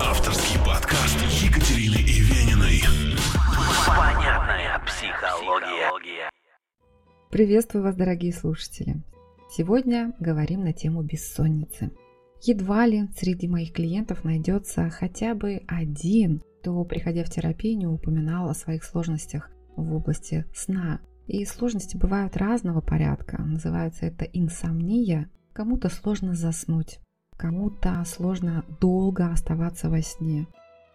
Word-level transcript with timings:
Авторский 0.00 0.58
подкаст 0.58 1.16
Екатерины 1.42 1.96
Ивениной. 1.96 2.82
Понятная 3.86 4.78
психология. 4.84 6.30
Приветствую 7.30 7.84
вас, 7.84 7.96
дорогие 7.96 8.32
слушатели. 8.32 9.02
Сегодня 9.50 10.14
говорим 10.20 10.64
на 10.64 10.72
тему 10.72 11.02
бессонницы. 11.02 11.92
Едва 12.42 12.86
ли 12.86 13.08
среди 13.16 13.48
моих 13.48 13.72
клиентов 13.72 14.24
найдется 14.24 14.90
хотя 14.90 15.34
бы 15.34 15.62
один, 15.66 16.42
кто, 16.60 16.84
приходя 16.84 17.24
в 17.24 17.30
терапию, 17.30 17.78
не 17.78 17.86
упоминал 17.86 18.48
о 18.48 18.54
своих 18.54 18.84
сложностях 18.84 19.50
в 19.76 19.94
области 19.94 20.44
сна. 20.54 21.00
И 21.26 21.44
сложности 21.44 21.96
бывают 21.96 22.36
разного 22.36 22.80
порядка. 22.80 23.42
Называется 23.42 24.06
это 24.06 24.24
инсомния. 24.24 25.30
Кому-то 25.52 25.88
сложно 25.88 26.34
заснуть, 26.34 27.00
кому-то 27.36 28.02
сложно 28.04 28.64
долго 28.80 29.30
оставаться 29.30 29.88
во 29.88 30.00
сне. 30.02 30.46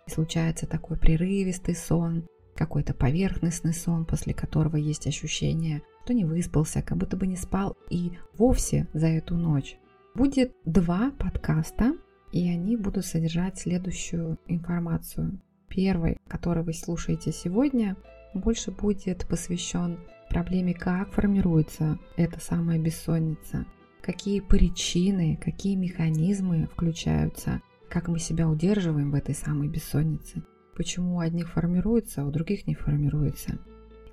И 0.07 0.11
случается 0.11 0.67
такой 0.67 0.97
прерывистый 0.97 1.75
сон, 1.75 2.27
какой-то 2.55 2.93
поверхностный 2.93 3.73
сон, 3.73 4.05
после 4.05 4.33
которого 4.33 4.75
есть 4.75 5.07
ощущение, 5.07 5.81
что 6.03 6.13
не 6.13 6.25
выспался, 6.25 6.81
как 6.81 6.97
будто 6.97 7.16
бы 7.16 7.27
не 7.27 7.35
спал 7.35 7.77
и 7.89 8.17
вовсе 8.38 8.88
за 8.93 9.07
эту 9.07 9.35
ночь. 9.35 9.77
Будет 10.16 10.53
два 10.66 11.11
подкаста, 11.17 11.93
и 12.31 12.49
они 12.49 12.75
будут 12.75 13.05
содержать 13.05 13.58
следующую 13.58 14.38
информацию. 14.47 15.39
Первый, 15.69 16.17
который 16.27 16.63
вы 16.63 16.73
слушаете 16.73 17.31
сегодня, 17.31 17.95
больше 18.33 18.71
будет 18.71 19.25
посвящен 19.27 19.99
проблеме, 20.30 20.73
как 20.73 21.11
формируется 21.11 21.97
эта 22.17 22.39
самая 22.39 22.80
бессонница, 22.80 23.66
какие 24.01 24.39
причины, 24.39 25.37
какие 25.41 25.75
механизмы 25.75 26.67
включаются, 26.67 27.61
как 27.89 28.07
мы 28.07 28.19
себя 28.19 28.47
удерживаем 28.47 29.11
в 29.11 29.15
этой 29.15 29.35
самой 29.35 29.67
бессоннице, 29.67 30.43
почему 30.75 31.17
у 31.17 31.19
одних 31.19 31.49
формируется, 31.49 32.21
а 32.21 32.25
у 32.25 32.31
других 32.31 32.67
не 32.67 32.75
формируется. 32.75 33.59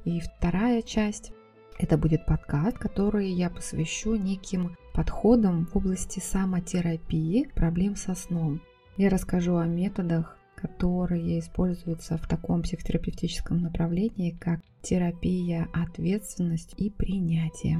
И 0.04 0.20
вторая 0.20 0.82
часть– 0.82 1.32
это 1.78 1.96
будет 1.96 2.26
подкаст, 2.26 2.78
который 2.78 3.30
я 3.30 3.50
посвящу 3.50 4.16
неким 4.16 4.76
подходам 4.94 5.66
в 5.66 5.76
области 5.76 6.18
самотерапии 6.18 7.48
проблем 7.54 7.94
со 7.94 8.14
сном. 8.14 8.60
Я 8.96 9.10
расскажу 9.10 9.56
о 9.56 9.66
методах, 9.66 10.36
которые 10.56 11.38
используются 11.38 12.16
в 12.16 12.26
таком 12.26 12.62
психотерапевтическом 12.62 13.58
направлении, 13.58 14.36
как 14.40 14.60
терапия 14.82 15.68
ответственность 15.72 16.74
и 16.78 16.90
принятие. 16.90 17.78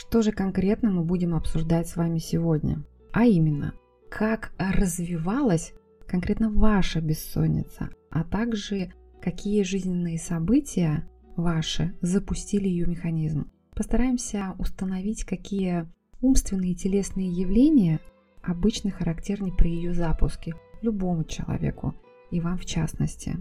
Что 0.00 0.22
же 0.22 0.32
конкретно 0.32 0.90
мы 0.90 1.04
будем 1.04 1.34
обсуждать 1.34 1.86
с 1.86 1.94
вами 1.94 2.16
сегодня? 2.16 2.82
А 3.12 3.26
именно, 3.26 3.74
как 4.08 4.50
развивалась 4.56 5.74
конкретно 6.06 6.48
ваша 6.48 7.02
бессонница, 7.02 7.90
а 8.10 8.24
также 8.24 8.94
какие 9.20 9.62
жизненные 9.62 10.18
события 10.18 11.06
ваши 11.36 11.94
запустили 12.00 12.66
ее 12.66 12.86
механизм. 12.86 13.50
Постараемся 13.74 14.54
установить, 14.58 15.24
какие 15.24 15.86
умственные 16.22 16.72
и 16.72 16.76
телесные 16.76 17.28
явления 17.28 18.00
обычно 18.42 18.90
характерны 18.90 19.52
при 19.52 19.68
ее 19.68 19.92
запуске 19.92 20.54
любому 20.80 21.24
человеку, 21.24 21.94
и 22.30 22.40
вам 22.40 22.56
в 22.56 22.64
частности. 22.64 23.36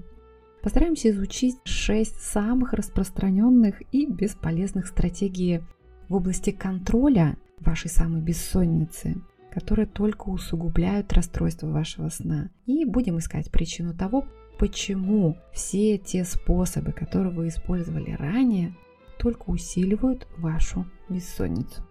Постараемся 0.61 1.11
изучить 1.11 1.55
6 1.63 2.15
самых 2.15 2.73
распространенных 2.73 3.81
и 3.93 4.05
бесполезных 4.05 4.87
стратегий 4.87 5.61
в 6.09 6.15
области 6.15 6.49
контроля 6.51 7.37
вашей 7.59 7.89
самой 7.89 8.21
бессонницы, 8.21 9.21
которые 9.51 9.85
только 9.85 10.29
усугубляют 10.29 11.13
расстройство 11.13 11.67
вашего 11.67 12.09
сна. 12.09 12.49
И 12.65 12.83
будем 12.83 13.19
искать 13.19 13.49
причину 13.51 13.93
того, 13.93 14.25
почему 14.57 15.37
все 15.53 15.97
те 15.97 16.25
способы, 16.25 16.91
которые 16.91 17.33
вы 17.33 17.47
использовали 17.47 18.11
ранее, 18.11 18.75
только 19.17 19.49
усиливают 19.49 20.27
вашу 20.37 20.85
бессонницу. 21.09 21.88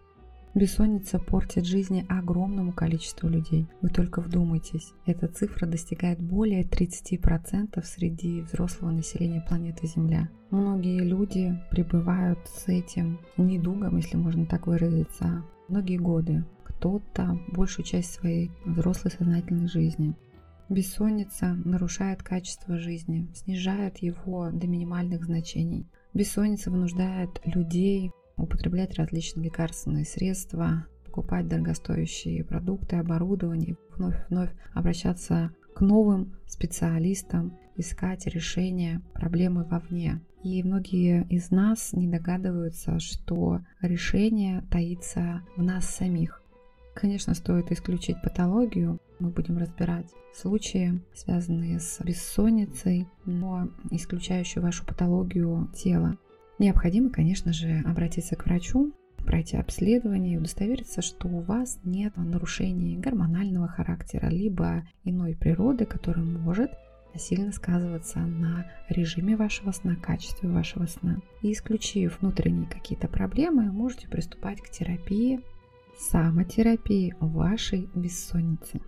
Бессонница 0.58 1.20
портит 1.20 1.66
жизни 1.66 2.04
огромному 2.08 2.72
количеству 2.72 3.28
людей. 3.28 3.68
Вы 3.80 3.90
только 3.90 4.20
вдумайтесь, 4.20 4.92
эта 5.06 5.28
цифра 5.28 5.66
достигает 5.66 6.18
более 6.18 6.64
30% 6.64 7.80
среди 7.84 8.40
взрослого 8.40 8.90
населения 8.90 9.40
планеты 9.40 9.86
Земля. 9.86 10.28
Многие 10.50 11.04
люди 11.04 11.56
пребывают 11.70 12.40
с 12.48 12.66
этим 12.66 13.20
недугом, 13.36 13.98
если 13.98 14.16
можно 14.16 14.46
так 14.46 14.66
выразиться, 14.66 15.44
многие 15.68 15.98
годы. 15.98 16.44
Кто-то 16.64 17.38
большую 17.52 17.86
часть 17.86 18.12
своей 18.12 18.50
взрослой 18.64 19.12
сознательной 19.12 19.68
жизни. 19.68 20.16
Бессонница 20.68 21.54
нарушает 21.64 22.24
качество 22.24 22.78
жизни, 22.78 23.28
снижает 23.32 23.98
его 23.98 24.50
до 24.50 24.66
минимальных 24.66 25.24
значений. 25.24 25.86
Бессонница 26.14 26.72
вынуждает 26.72 27.40
людей 27.44 28.10
употреблять 28.38 28.94
различные 28.94 29.44
лекарственные 29.44 30.04
средства, 30.04 30.86
покупать 31.04 31.48
дорогостоящие 31.48 32.44
продукты, 32.44 32.96
оборудование, 32.96 33.76
вновь-вновь 33.96 34.50
обращаться 34.74 35.50
к 35.74 35.80
новым 35.80 36.36
специалистам, 36.46 37.58
искать 37.76 38.26
решения 38.26 39.02
проблемы 39.14 39.64
вовне. 39.64 40.20
И 40.42 40.62
многие 40.62 41.26
из 41.28 41.50
нас 41.50 41.92
не 41.92 42.06
догадываются, 42.06 43.00
что 43.00 43.60
решение 43.80 44.62
таится 44.70 45.42
в 45.56 45.62
нас 45.62 45.84
самих. 45.84 46.42
Конечно, 46.94 47.34
стоит 47.34 47.70
исключить 47.70 48.20
патологию, 48.22 49.00
мы 49.18 49.30
будем 49.30 49.58
разбирать 49.58 50.06
случаи, 50.34 51.00
связанные 51.14 51.80
с 51.80 52.00
бессонницей, 52.00 53.08
но 53.24 53.68
исключающую 53.90 54.62
вашу 54.62 54.84
патологию 54.84 55.68
тела. 55.74 56.16
Необходимо, 56.58 57.10
конечно 57.10 57.52
же, 57.52 57.82
обратиться 57.86 58.34
к 58.34 58.46
врачу, 58.46 58.92
пройти 59.18 59.56
обследование 59.56 60.34
и 60.34 60.38
удостовериться, 60.38 61.02
что 61.02 61.28
у 61.28 61.40
вас 61.40 61.78
нет 61.84 62.16
нарушений 62.16 62.96
гормонального 62.96 63.68
характера, 63.68 64.28
либо 64.28 64.82
иной 65.04 65.36
природы, 65.36 65.84
который 65.84 66.24
может 66.24 66.70
сильно 67.14 67.52
сказываться 67.52 68.20
на 68.20 68.70
режиме 68.88 69.36
вашего 69.36 69.70
сна, 69.72 69.96
качестве 69.96 70.48
вашего 70.48 70.86
сна. 70.86 71.20
И 71.42 71.52
исключив 71.52 72.18
внутренние 72.20 72.68
какие-то 72.68 73.08
проблемы, 73.08 73.70
можете 73.72 74.08
приступать 74.08 74.60
к 74.60 74.70
терапии, 74.70 75.40
самотерапии 75.98 77.14
вашей 77.20 77.88
бессонницы. 77.94 78.80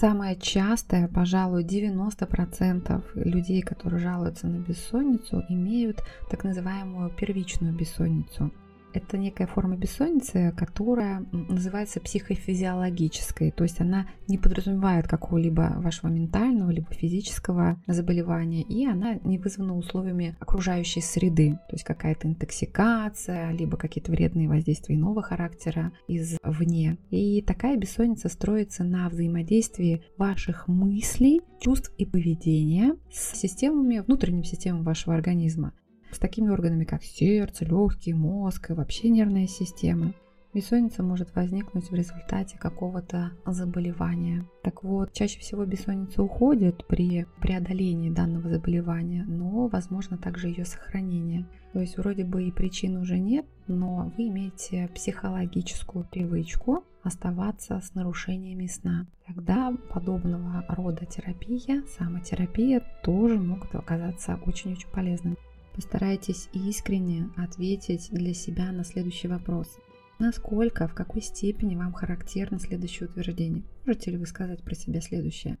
Самое 0.00 0.36
частое, 0.36 1.08
пожалуй, 1.08 1.64
90% 1.64 3.02
людей, 3.16 3.62
которые 3.62 3.98
жалуются 3.98 4.46
на 4.46 4.58
бессонницу, 4.58 5.42
имеют 5.48 6.04
так 6.30 6.44
называемую 6.44 7.10
первичную 7.10 7.74
бессонницу. 7.74 8.52
Это 8.92 9.18
некая 9.18 9.46
форма 9.46 9.76
бессонницы, 9.76 10.52
которая 10.56 11.26
называется 11.32 12.00
психофизиологической, 12.00 13.50
то 13.50 13.64
есть 13.64 13.80
она 13.80 14.08
не 14.28 14.38
подразумевает 14.38 15.06
какого-либо 15.06 15.74
вашего 15.76 16.10
ментального 16.10 16.70
либо 16.70 16.92
физического 16.92 17.80
заболевания, 17.86 18.62
и 18.62 18.86
она 18.86 19.14
не 19.24 19.38
вызвана 19.38 19.76
условиями 19.76 20.36
окружающей 20.40 21.00
среды, 21.00 21.58
то 21.68 21.74
есть 21.74 21.84
какая-то 21.84 22.28
интоксикация, 22.28 23.50
либо 23.52 23.76
какие-то 23.76 24.10
вредные 24.10 24.48
воздействия 24.48 24.94
иного 24.96 25.22
характера 25.22 25.92
извне. 26.08 26.98
И 27.10 27.42
такая 27.42 27.76
бессонница 27.76 28.28
строится 28.28 28.84
на 28.84 29.08
взаимодействии 29.08 30.02
ваших 30.16 30.66
мыслей, 30.66 31.42
чувств 31.60 31.92
и 31.98 32.06
поведения 32.06 32.96
с 33.12 33.36
системами, 33.36 33.98
внутренними 33.98 34.44
системами 34.44 34.82
вашего 34.82 35.14
организма 35.14 35.72
с 36.10 36.18
такими 36.18 36.50
органами, 36.50 36.84
как 36.84 37.02
сердце, 37.02 37.64
легкие, 37.64 38.14
мозг 38.14 38.70
и 38.70 38.74
вообще 38.74 39.08
нервная 39.08 39.46
система. 39.46 40.14
Бессонница 40.54 41.02
может 41.02 41.34
возникнуть 41.36 41.90
в 41.90 41.94
результате 41.94 42.58
какого-то 42.58 43.32
заболевания. 43.46 44.46
Так 44.62 44.82
вот, 44.82 45.12
чаще 45.12 45.38
всего 45.40 45.66
бессонница 45.66 46.22
уходит 46.22 46.86
при 46.86 47.26
преодолении 47.40 48.08
данного 48.10 48.48
заболевания, 48.48 49.24
но 49.28 49.68
возможно 49.68 50.16
также 50.16 50.48
ее 50.48 50.64
сохранение. 50.64 51.46
То 51.74 51.80
есть 51.80 51.98
вроде 51.98 52.24
бы 52.24 52.44
и 52.44 52.50
причин 52.50 52.96
уже 52.96 53.18
нет, 53.18 53.44
но 53.66 54.10
вы 54.16 54.28
имеете 54.28 54.88
психологическую 54.94 56.06
привычку 56.10 56.82
оставаться 57.02 57.80
с 57.80 57.94
нарушениями 57.94 58.66
сна. 58.66 59.06
Тогда 59.26 59.72
подобного 59.92 60.64
рода 60.68 61.04
терапия, 61.04 61.82
самотерапия 61.98 62.82
тоже 63.04 63.38
могут 63.38 63.74
оказаться 63.74 64.40
очень-очень 64.46 64.88
полезными. 64.88 65.36
Постарайтесь 65.78 66.48
искренне 66.54 67.30
ответить 67.36 68.08
для 68.10 68.34
себя 68.34 68.72
на 68.72 68.82
следующий 68.82 69.28
вопрос. 69.28 69.78
Насколько, 70.18 70.88
в 70.88 70.92
какой 70.92 71.22
степени 71.22 71.76
вам 71.76 71.92
характерно 71.92 72.58
следующее 72.58 73.08
утверждение? 73.08 73.62
Можете 73.86 74.10
ли 74.10 74.16
вы 74.16 74.26
сказать 74.26 74.60
про 74.64 74.74
себя 74.74 75.00
следующее? 75.00 75.56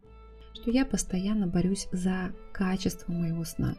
Что 0.54 0.72
я 0.72 0.84
постоянно 0.84 1.46
борюсь 1.46 1.86
за 1.92 2.32
качество 2.50 3.12
моего 3.12 3.44
сна. 3.44 3.76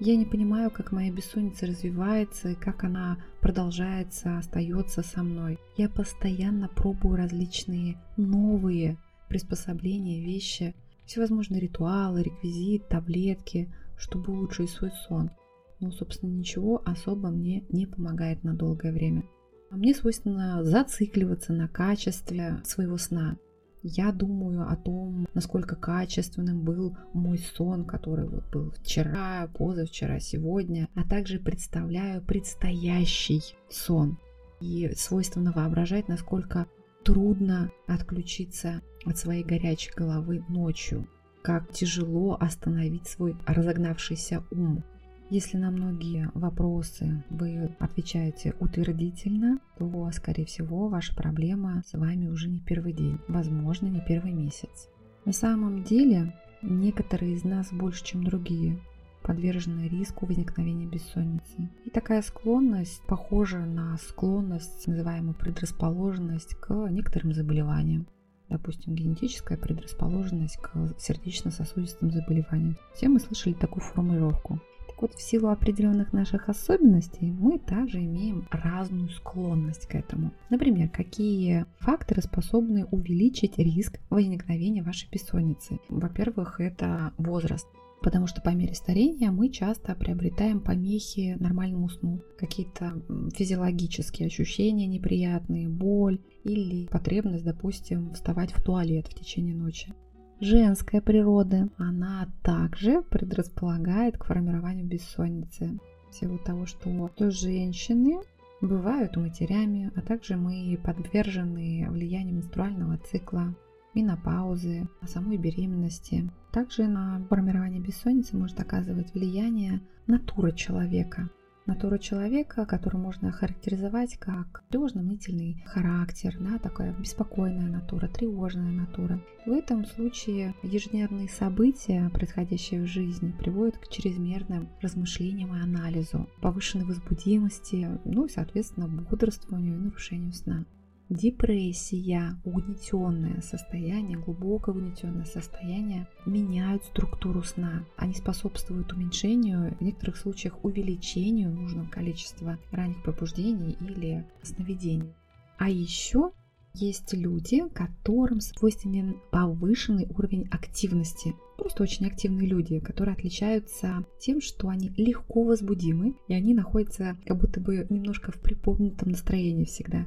Я 0.00 0.16
не 0.16 0.24
понимаю, 0.24 0.72
как 0.72 0.90
моя 0.90 1.12
бессонница 1.12 1.68
развивается 1.68 2.48
и 2.48 2.54
как 2.56 2.82
она 2.82 3.22
продолжается, 3.40 4.36
остается 4.36 5.04
со 5.04 5.22
мной. 5.22 5.60
Я 5.76 5.88
постоянно 5.88 6.66
пробую 6.66 7.18
различные 7.18 8.02
новые 8.16 8.98
приспособления, 9.28 10.24
вещи, 10.24 10.74
всевозможные 11.06 11.60
ритуалы, 11.60 12.24
реквизит, 12.24 12.88
таблетки, 12.88 13.72
чтобы 13.96 14.32
улучшить 14.32 14.70
свой 14.70 14.90
сон. 15.06 15.30
Но, 15.80 15.90
собственно, 15.92 16.30
ничего 16.30 16.82
особо 16.84 17.28
мне 17.30 17.64
не 17.68 17.86
помогает 17.86 18.42
на 18.44 18.54
долгое 18.54 18.92
время. 18.92 19.24
А 19.70 19.76
мне 19.76 19.94
свойственно 19.94 20.64
зацикливаться 20.64 21.52
на 21.52 21.68
качестве 21.68 22.60
своего 22.64 22.96
сна. 22.96 23.36
Я 23.82 24.10
думаю 24.12 24.68
о 24.68 24.76
том, 24.76 25.28
насколько 25.34 25.76
качественным 25.76 26.62
был 26.62 26.96
мой 27.12 27.38
сон, 27.38 27.84
который 27.84 28.28
вот 28.28 28.50
был 28.50 28.72
вчера, 28.72 29.48
позавчера, 29.54 30.18
сегодня, 30.18 30.88
а 30.94 31.04
также 31.04 31.38
представляю 31.38 32.22
предстоящий 32.22 33.42
сон. 33.70 34.18
И 34.60 34.90
свойственно 34.96 35.52
воображать, 35.52 36.08
насколько 36.08 36.66
трудно 37.04 37.70
отключиться 37.86 38.82
от 39.04 39.16
своей 39.16 39.44
горячей 39.44 39.92
головы 39.94 40.44
ночью, 40.48 41.06
как 41.42 41.70
тяжело 41.72 42.36
остановить 42.40 43.06
свой 43.06 43.36
разогнавшийся 43.46 44.44
ум. 44.50 44.82
Если 45.30 45.58
на 45.58 45.70
многие 45.70 46.30
вопросы 46.32 47.22
вы 47.28 47.76
отвечаете 47.78 48.54
утвердительно, 48.60 49.58
то, 49.76 50.10
скорее 50.12 50.46
всего, 50.46 50.88
ваша 50.88 51.14
проблема 51.14 51.82
с 51.86 51.92
вами 51.92 52.28
уже 52.28 52.48
не 52.48 52.60
первый 52.60 52.94
день, 52.94 53.18
возможно, 53.28 53.88
не 53.88 54.00
первый 54.00 54.32
месяц. 54.32 54.88
На 55.26 55.32
самом 55.32 55.84
деле, 55.84 56.34
некоторые 56.62 57.34
из 57.34 57.44
нас 57.44 57.70
больше, 57.70 58.06
чем 58.06 58.24
другие, 58.24 58.80
подвержены 59.22 59.86
риску 59.88 60.24
возникновения 60.24 60.86
бессонницы. 60.86 61.68
И 61.84 61.90
такая 61.90 62.22
склонность 62.22 63.02
похожа 63.06 63.58
на 63.58 63.98
склонность, 63.98 64.86
называемую 64.86 65.34
предрасположенность 65.34 66.54
к 66.54 66.72
некоторым 66.88 67.34
заболеваниям. 67.34 68.06
Допустим, 68.48 68.94
генетическая 68.94 69.58
предрасположенность 69.58 70.56
к 70.56 70.94
сердечно-сосудистым 70.98 72.10
заболеваниям. 72.10 72.78
Все 72.94 73.10
мы 73.10 73.20
слышали 73.20 73.52
такую 73.52 73.82
формулировку. 73.82 74.58
Так 74.98 75.10
вот, 75.10 75.14
в 75.16 75.22
силу 75.22 75.50
определенных 75.50 76.12
наших 76.12 76.48
особенностей 76.48 77.30
мы 77.30 77.60
также 77.60 77.98
имеем 77.98 78.48
разную 78.50 79.08
склонность 79.10 79.86
к 79.86 79.94
этому. 79.94 80.32
Например, 80.50 80.88
какие 80.88 81.66
факторы 81.78 82.20
способны 82.20 82.84
увеличить 82.84 83.58
риск 83.58 84.00
возникновения 84.10 84.82
вашей 84.82 85.08
бессонницы? 85.08 85.78
Во-первых, 85.88 86.60
это 86.60 87.12
возраст. 87.16 87.68
Потому 88.02 88.26
что 88.26 88.40
по 88.42 88.48
мере 88.48 88.74
старения 88.74 89.30
мы 89.30 89.50
часто 89.50 89.94
приобретаем 89.94 90.58
помехи 90.58 91.36
нормальному 91.38 91.88
сну. 91.90 92.20
Какие-то 92.36 93.00
физиологические 93.36 94.26
ощущения 94.26 94.88
неприятные, 94.88 95.68
боль 95.68 96.18
или 96.42 96.88
потребность, 96.88 97.44
допустим, 97.44 98.14
вставать 98.14 98.50
в 98.50 98.60
туалет 98.64 99.06
в 99.06 99.14
течение 99.14 99.54
ночи 99.54 99.94
женской 100.40 101.00
природы, 101.00 101.68
она 101.76 102.28
также 102.42 103.02
предрасполагает 103.02 104.18
к 104.18 104.24
формированию 104.24 104.86
бессонницы. 104.86 105.78
В 106.10 106.14
силу 106.14 106.38
того, 106.38 106.66
что 106.66 107.08
то 107.08 107.30
женщины 107.30 108.20
бывают 108.60 109.16
матерями, 109.16 109.92
а 109.94 110.00
также 110.00 110.36
мы 110.36 110.78
подвержены 110.82 111.86
влиянию 111.90 112.36
менструального 112.36 112.98
цикла, 112.98 113.54
менопаузы, 113.94 114.88
самой 115.06 115.36
беременности. 115.36 116.30
Также 116.52 116.88
на 116.88 117.20
формирование 117.28 117.80
бессонницы 117.80 118.36
может 118.36 118.58
оказывать 118.60 119.12
влияние 119.14 119.80
натура 120.06 120.52
человека 120.52 121.28
натуру 121.68 121.98
человека, 121.98 122.66
которую 122.66 123.02
можно 123.02 123.28
охарактеризовать 123.28 124.16
как 124.16 124.64
тревожно-мнительный 124.70 125.62
характер, 125.66 126.36
да, 126.40 126.58
такая 126.58 126.92
беспокойная 126.94 127.68
натура, 127.68 128.08
тревожная 128.08 128.72
натура. 128.72 129.22
В 129.46 129.52
этом 129.52 129.84
случае 129.84 130.54
ежедневные 130.62 131.28
события, 131.28 132.10
происходящие 132.12 132.82
в 132.82 132.86
жизни, 132.86 133.32
приводят 133.38 133.78
к 133.78 133.88
чрезмерным 133.88 134.68
размышлениям 134.80 135.54
и 135.54 135.60
анализу, 135.60 136.28
повышенной 136.40 136.84
возбудимости, 136.84 137.88
ну 138.04 138.26
и, 138.26 138.30
соответственно, 138.30 138.88
бодрствованию 138.88 139.76
и 139.76 139.84
нарушению 139.84 140.32
сна 140.32 140.64
депрессия, 141.08 142.40
угнетенное 142.44 143.40
состояние, 143.40 144.18
глубокое 144.18 144.74
угнетенное 144.74 145.24
состояние 145.24 146.06
меняют 146.26 146.84
структуру 146.84 147.42
сна. 147.42 147.84
Они 147.96 148.14
способствуют 148.14 148.92
уменьшению, 148.92 149.76
в 149.78 149.80
некоторых 149.80 150.16
случаях 150.16 150.64
увеличению 150.64 151.50
нужного 151.50 151.88
количества 151.88 152.58
ранних 152.70 153.02
пробуждений 153.02 153.76
или 153.80 154.26
сновидений. 154.42 155.14
А 155.58 155.68
еще 155.70 156.32
есть 156.74 157.12
люди, 157.12 157.68
которым 157.70 158.40
свойственен 158.40 159.16
повышенный 159.32 160.06
уровень 160.10 160.46
активности. 160.50 161.34
Просто 161.56 161.82
очень 161.82 162.06
активные 162.06 162.46
люди, 162.46 162.78
которые 162.78 163.14
отличаются 163.14 164.04
тем, 164.20 164.40
что 164.40 164.68
они 164.68 164.90
легко 164.96 165.42
возбудимы, 165.42 166.14
и 166.28 166.34
они 166.34 166.54
находятся 166.54 167.16
как 167.26 167.38
будто 167.38 167.60
бы 167.60 167.86
немножко 167.90 168.30
в 168.30 168.40
припомненном 168.40 169.10
настроении 169.10 169.64
всегда. 169.64 170.06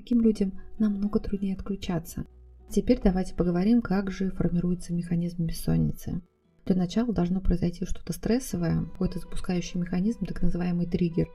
Таким 0.00 0.22
людям 0.22 0.58
намного 0.78 1.20
труднее 1.20 1.54
отключаться. 1.54 2.24
Теперь 2.70 2.98
давайте 3.04 3.34
поговорим, 3.34 3.82
как 3.82 4.10
же 4.10 4.30
формируется 4.30 4.94
механизм 4.94 5.44
бессонницы. 5.44 6.22
Для 6.64 6.74
начала 6.74 7.12
должно 7.12 7.42
произойти 7.42 7.84
что-то 7.84 8.14
стрессовое, 8.14 8.86
какой-то 8.92 9.18
запускающий 9.18 9.78
механизм, 9.78 10.24
так 10.24 10.40
называемый 10.40 10.86
триггер. 10.86 11.28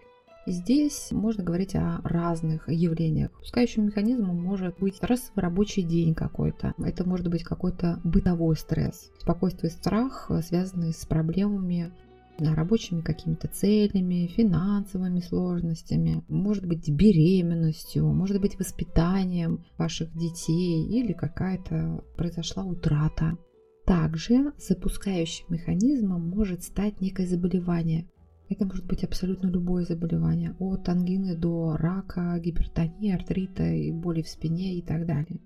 Здесь 0.48 1.12
можно 1.12 1.44
говорить 1.44 1.76
о 1.76 2.02
разных 2.04 2.68
явлениях. 2.68 3.30
Запускающим 3.34 3.86
механизмом 3.86 4.42
может 4.42 4.80
быть 4.80 4.96
стрессовый 4.96 5.44
рабочий 5.44 5.84
день 5.84 6.16
какой-то. 6.16 6.74
Это 6.80 7.08
может 7.08 7.30
быть 7.30 7.44
какой-то 7.44 8.02
бытовой 8.04 8.56
стресс. 8.56 9.12
Спокойствие 9.20 9.70
и 9.70 9.76
страх, 9.76 10.32
связанные 10.42 10.92
с 10.92 11.06
проблемами 11.06 11.94
рабочими 12.40 13.02
какими-то 13.02 13.48
целями, 13.48 14.28
финансовыми 14.28 15.20
сложностями, 15.20 16.24
может 16.28 16.66
быть 16.66 16.90
беременностью, 16.90 18.06
может 18.06 18.42
быть 18.42 18.58
воспитанием 18.60 19.64
ваших 19.78 20.16
детей 20.16 20.88
или 20.88 21.14
какая-то 21.14 22.04
произошла 22.18 22.64
утрата. 22.64 23.38
Также 23.86 24.54
запускающим 24.58 25.46
механизмом 25.50 26.30
может 26.30 26.64
стать 26.64 27.02
некое 27.02 27.28
заболевание. 27.28 28.10
Это 28.50 28.66
может 28.66 28.86
быть 28.86 29.04
абсолютно 29.04 29.48
любое 29.48 29.86
заболевание, 29.86 30.56
от 30.60 30.88
ангины 30.90 31.36
до 31.36 31.78
рака, 31.78 32.40
гипертонии, 32.40 33.14
артрита 33.14 33.64
и 33.64 33.92
боли 33.92 34.22
в 34.22 34.30
спине 34.30 34.78
и 34.78 34.82
так 34.82 35.06
далее 35.06 35.40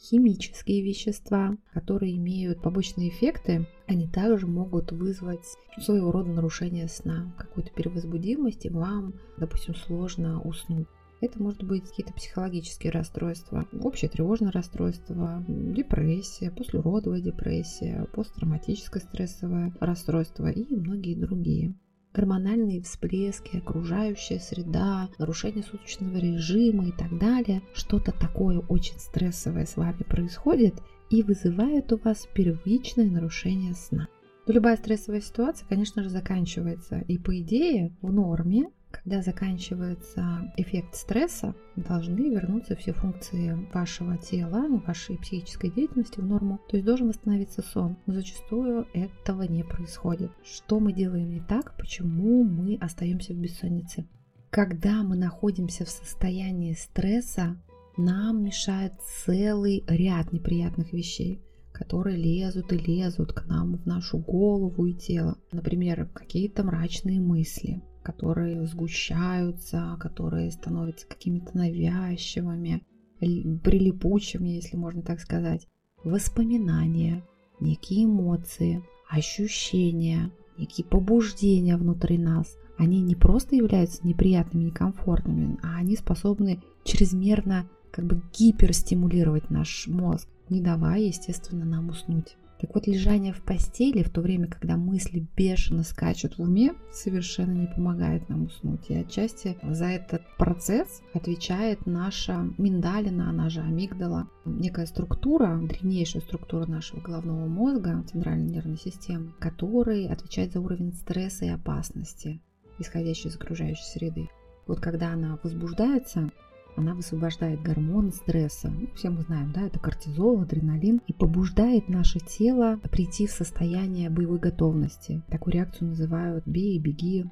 химические 0.00 0.82
вещества, 0.82 1.56
которые 1.72 2.16
имеют 2.16 2.62
побочные 2.62 3.08
эффекты, 3.08 3.66
они 3.86 4.06
также 4.06 4.46
могут 4.46 4.92
вызвать 4.92 5.44
своего 5.78 6.12
рода 6.12 6.30
нарушение 6.30 6.88
сна, 6.88 7.34
какую-то 7.38 7.72
перевозбудимость, 7.72 8.66
и 8.66 8.70
вам, 8.70 9.14
допустим, 9.38 9.74
сложно 9.74 10.40
уснуть. 10.42 10.86
Это 11.20 11.42
может 11.42 11.62
быть 11.62 11.88
какие-то 11.88 12.12
психологические 12.12 12.92
расстройства, 12.92 13.66
общее 13.80 14.10
тревожное 14.10 14.52
расстройство, 14.52 15.42
депрессия, 15.48 16.50
послеродовая 16.50 17.20
депрессия, 17.20 18.06
посттравматическое 18.12 19.02
стрессовое 19.02 19.74
расстройство 19.80 20.48
и 20.48 20.74
многие 20.74 21.14
другие 21.14 21.74
гормональные 22.16 22.80
всплески, 22.80 23.58
окружающая 23.58 24.38
среда, 24.38 25.10
нарушение 25.18 25.62
суточного 25.62 26.16
режима 26.16 26.88
и 26.88 26.92
так 26.92 27.18
далее, 27.18 27.60
что-то 27.74 28.12
такое 28.12 28.60
очень 28.68 28.98
стрессовое 28.98 29.66
с 29.66 29.76
вами 29.76 30.02
происходит 30.02 30.74
и 31.10 31.22
вызывает 31.22 31.92
у 31.92 31.98
вас 31.98 32.26
первичное 32.32 33.10
нарушение 33.10 33.74
сна. 33.74 34.08
Но 34.46 34.54
любая 34.54 34.76
стрессовая 34.76 35.20
ситуация, 35.20 35.68
конечно 35.68 36.02
же, 36.02 36.08
заканчивается. 36.08 37.00
И 37.08 37.18
по 37.18 37.38
идее, 37.38 37.94
в 38.00 38.12
норме 38.12 38.70
когда 39.02 39.22
заканчивается 39.22 40.52
эффект 40.56 40.94
стресса, 40.94 41.54
должны 41.76 42.30
вернуться 42.30 42.76
все 42.76 42.92
функции 42.92 43.56
вашего 43.72 44.16
тела, 44.16 44.66
вашей 44.86 45.18
психической 45.18 45.70
деятельности 45.70 46.20
в 46.20 46.26
норму. 46.26 46.60
То 46.68 46.76
есть 46.76 46.86
должен 46.86 47.08
восстановиться 47.08 47.62
сон. 47.62 47.96
Но 48.06 48.14
зачастую 48.14 48.86
этого 48.94 49.42
не 49.42 49.64
происходит. 49.64 50.30
Что 50.44 50.80
мы 50.80 50.92
делаем 50.92 51.30
не 51.30 51.40
так? 51.40 51.76
Почему 51.76 52.44
мы 52.44 52.76
остаемся 52.80 53.32
в 53.32 53.36
бессоннице? 53.36 54.06
Когда 54.50 55.02
мы 55.02 55.16
находимся 55.16 55.84
в 55.84 55.90
состоянии 55.90 56.72
стресса, 56.72 57.56
нам 57.96 58.42
мешает 58.42 58.92
целый 59.24 59.84
ряд 59.88 60.32
неприятных 60.32 60.92
вещей 60.92 61.42
которые 61.72 62.16
лезут 62.16 62.72
и 62.72 62.78
лезут 62.78 63.34
к 63.34 63.44
нам 63.46 63.76
в 63.76 63.84
нашу 63.84 64.16
голову 64.16 64.86
и 64.86 64.94
тело. 64.94 65.36
Например, 65.52 66.08
какие-то 66.14 66.64
мрачные 66.64 67.20
мысли, 67.20 67.82
которые 68.06 68.64
сгущаются, 68.68 69.96
которые 69.98 70.52
становятся 70.52 71.08
какими-то 71.08 71.56
навязчивыми, 71.58 72.86
прилипучими, 73.18 74.50
если 74.50 74.76
можно 74.76 75.02
так 75.02 75.18
сказать. 75.18 75.66
Воспоминания, 76.04 77.24
некие 77.58 78.04
эмоции, 78.04 78.84
ощущения, 79.10 80.30
некие 80.56 80.86
побуждения 80.86 81.76
внутри 81.76 82.16
нас. 82.16 82.56
Они 82.78 83.00
не 83.00 83.16
просто 83.16 83.56
являются 83.56 84.06
неприятными, 84.06 84.66
некомфортными, 84.66 85.58
а 85.64 85.78
они 85.78 85.96
способны 85.96 86.62
чрезмерно 86.84 87.68
как 87.90 88.04
бы 88.04 88.22
гиперстимулировать 88.32 89.50
наш 89.50 89.88
мозг, 89.88 90.28
не 90.48 90.60
давая, 90.60 91.00
естественно, 91.00 91.64
нам 91.64 91.88
уснуть. 91.88 92.36
Так 92.58 92.74
вот, 92.74 92.86
лежание 92.86 93.32
в 93.32 93.42
постели 93.42 94.02
в 94.02 94.10
то 94.10 94.22
время, 94.22 94.48
когда 94.48 94.76
мысли 94.76 95.26
бешено 95.36 95.82
скачут 95.82 96.38
в 96.38 96.42
уме, 96.42 96.74
совершенно 96.90 97.52
не 97.52 97.66
помогает 97.66 98.28
нам 98.28 98.44
уснуть. 98.44 98.88
И 98.88 98.94
отчасти 98.94 99.58
за 99.62 99.86
этот 99.86 100.22
процесс 100.38 101.02
отвечает 101.12 101.84
наша 101.84 102.48
миндалина, 102.56 103.28
она 103.28 103.50
же 103.50 103.60
амигдала, 103.60 104.28
некая 104.46 104.86
структура, 104.86 105.60
древнейшая 105.62 106.22
структура 106.22 106.66
нашего 106.66 107.00
головного 107.00 107.46
мозга, 107.46 108.02
центральной 108.10 108.50
нервной 108.50 108.78
системы, 108.78 109.34
который 109.38 110.06
отвечает 110.06 110.52
за 110.52 110.60
уровень 110.60 110.94
стресса 110.94 111.44
и 111.44 111.48
опасности, 111.48 112.40
исходящий 112.78 113.28
из 113.28 113.36
окружающей 113.36 113.84
среды. 113.84 114.28
Вот 114.66 114.80
когда 114.80 115.12
она 115.12 115.38
возбуждается, 115.42 116.30
она 116.76 116.94
высвобождает 116.94 117.62
гормон 117.62 118.12
стресса. 118.12 118.70
Ну, 118.70 118.88
все 118.94 119.10
мы 119.10 119.22
знаем, 119.22 119.52
да, 119.52 119.62
это 119.62 119.78
кортизол, 119.78 120.40
адреналин, 120.40 121.00
и 121.06 121.12
побуждает 121.12 121.88
наше 121.88 122.18
тело 122.20 122.78
прийти 122.90 123.26
в 123.26 123.30
состояние 123.30 124.10
боевой 124.10 124.38
готовности. 124.38 125.22
Такую 125.28 125.54
реакцию 125.54 125.88
называют 125.88 126.46
«бей, 126.46 126.78
беги». 126.78 127.24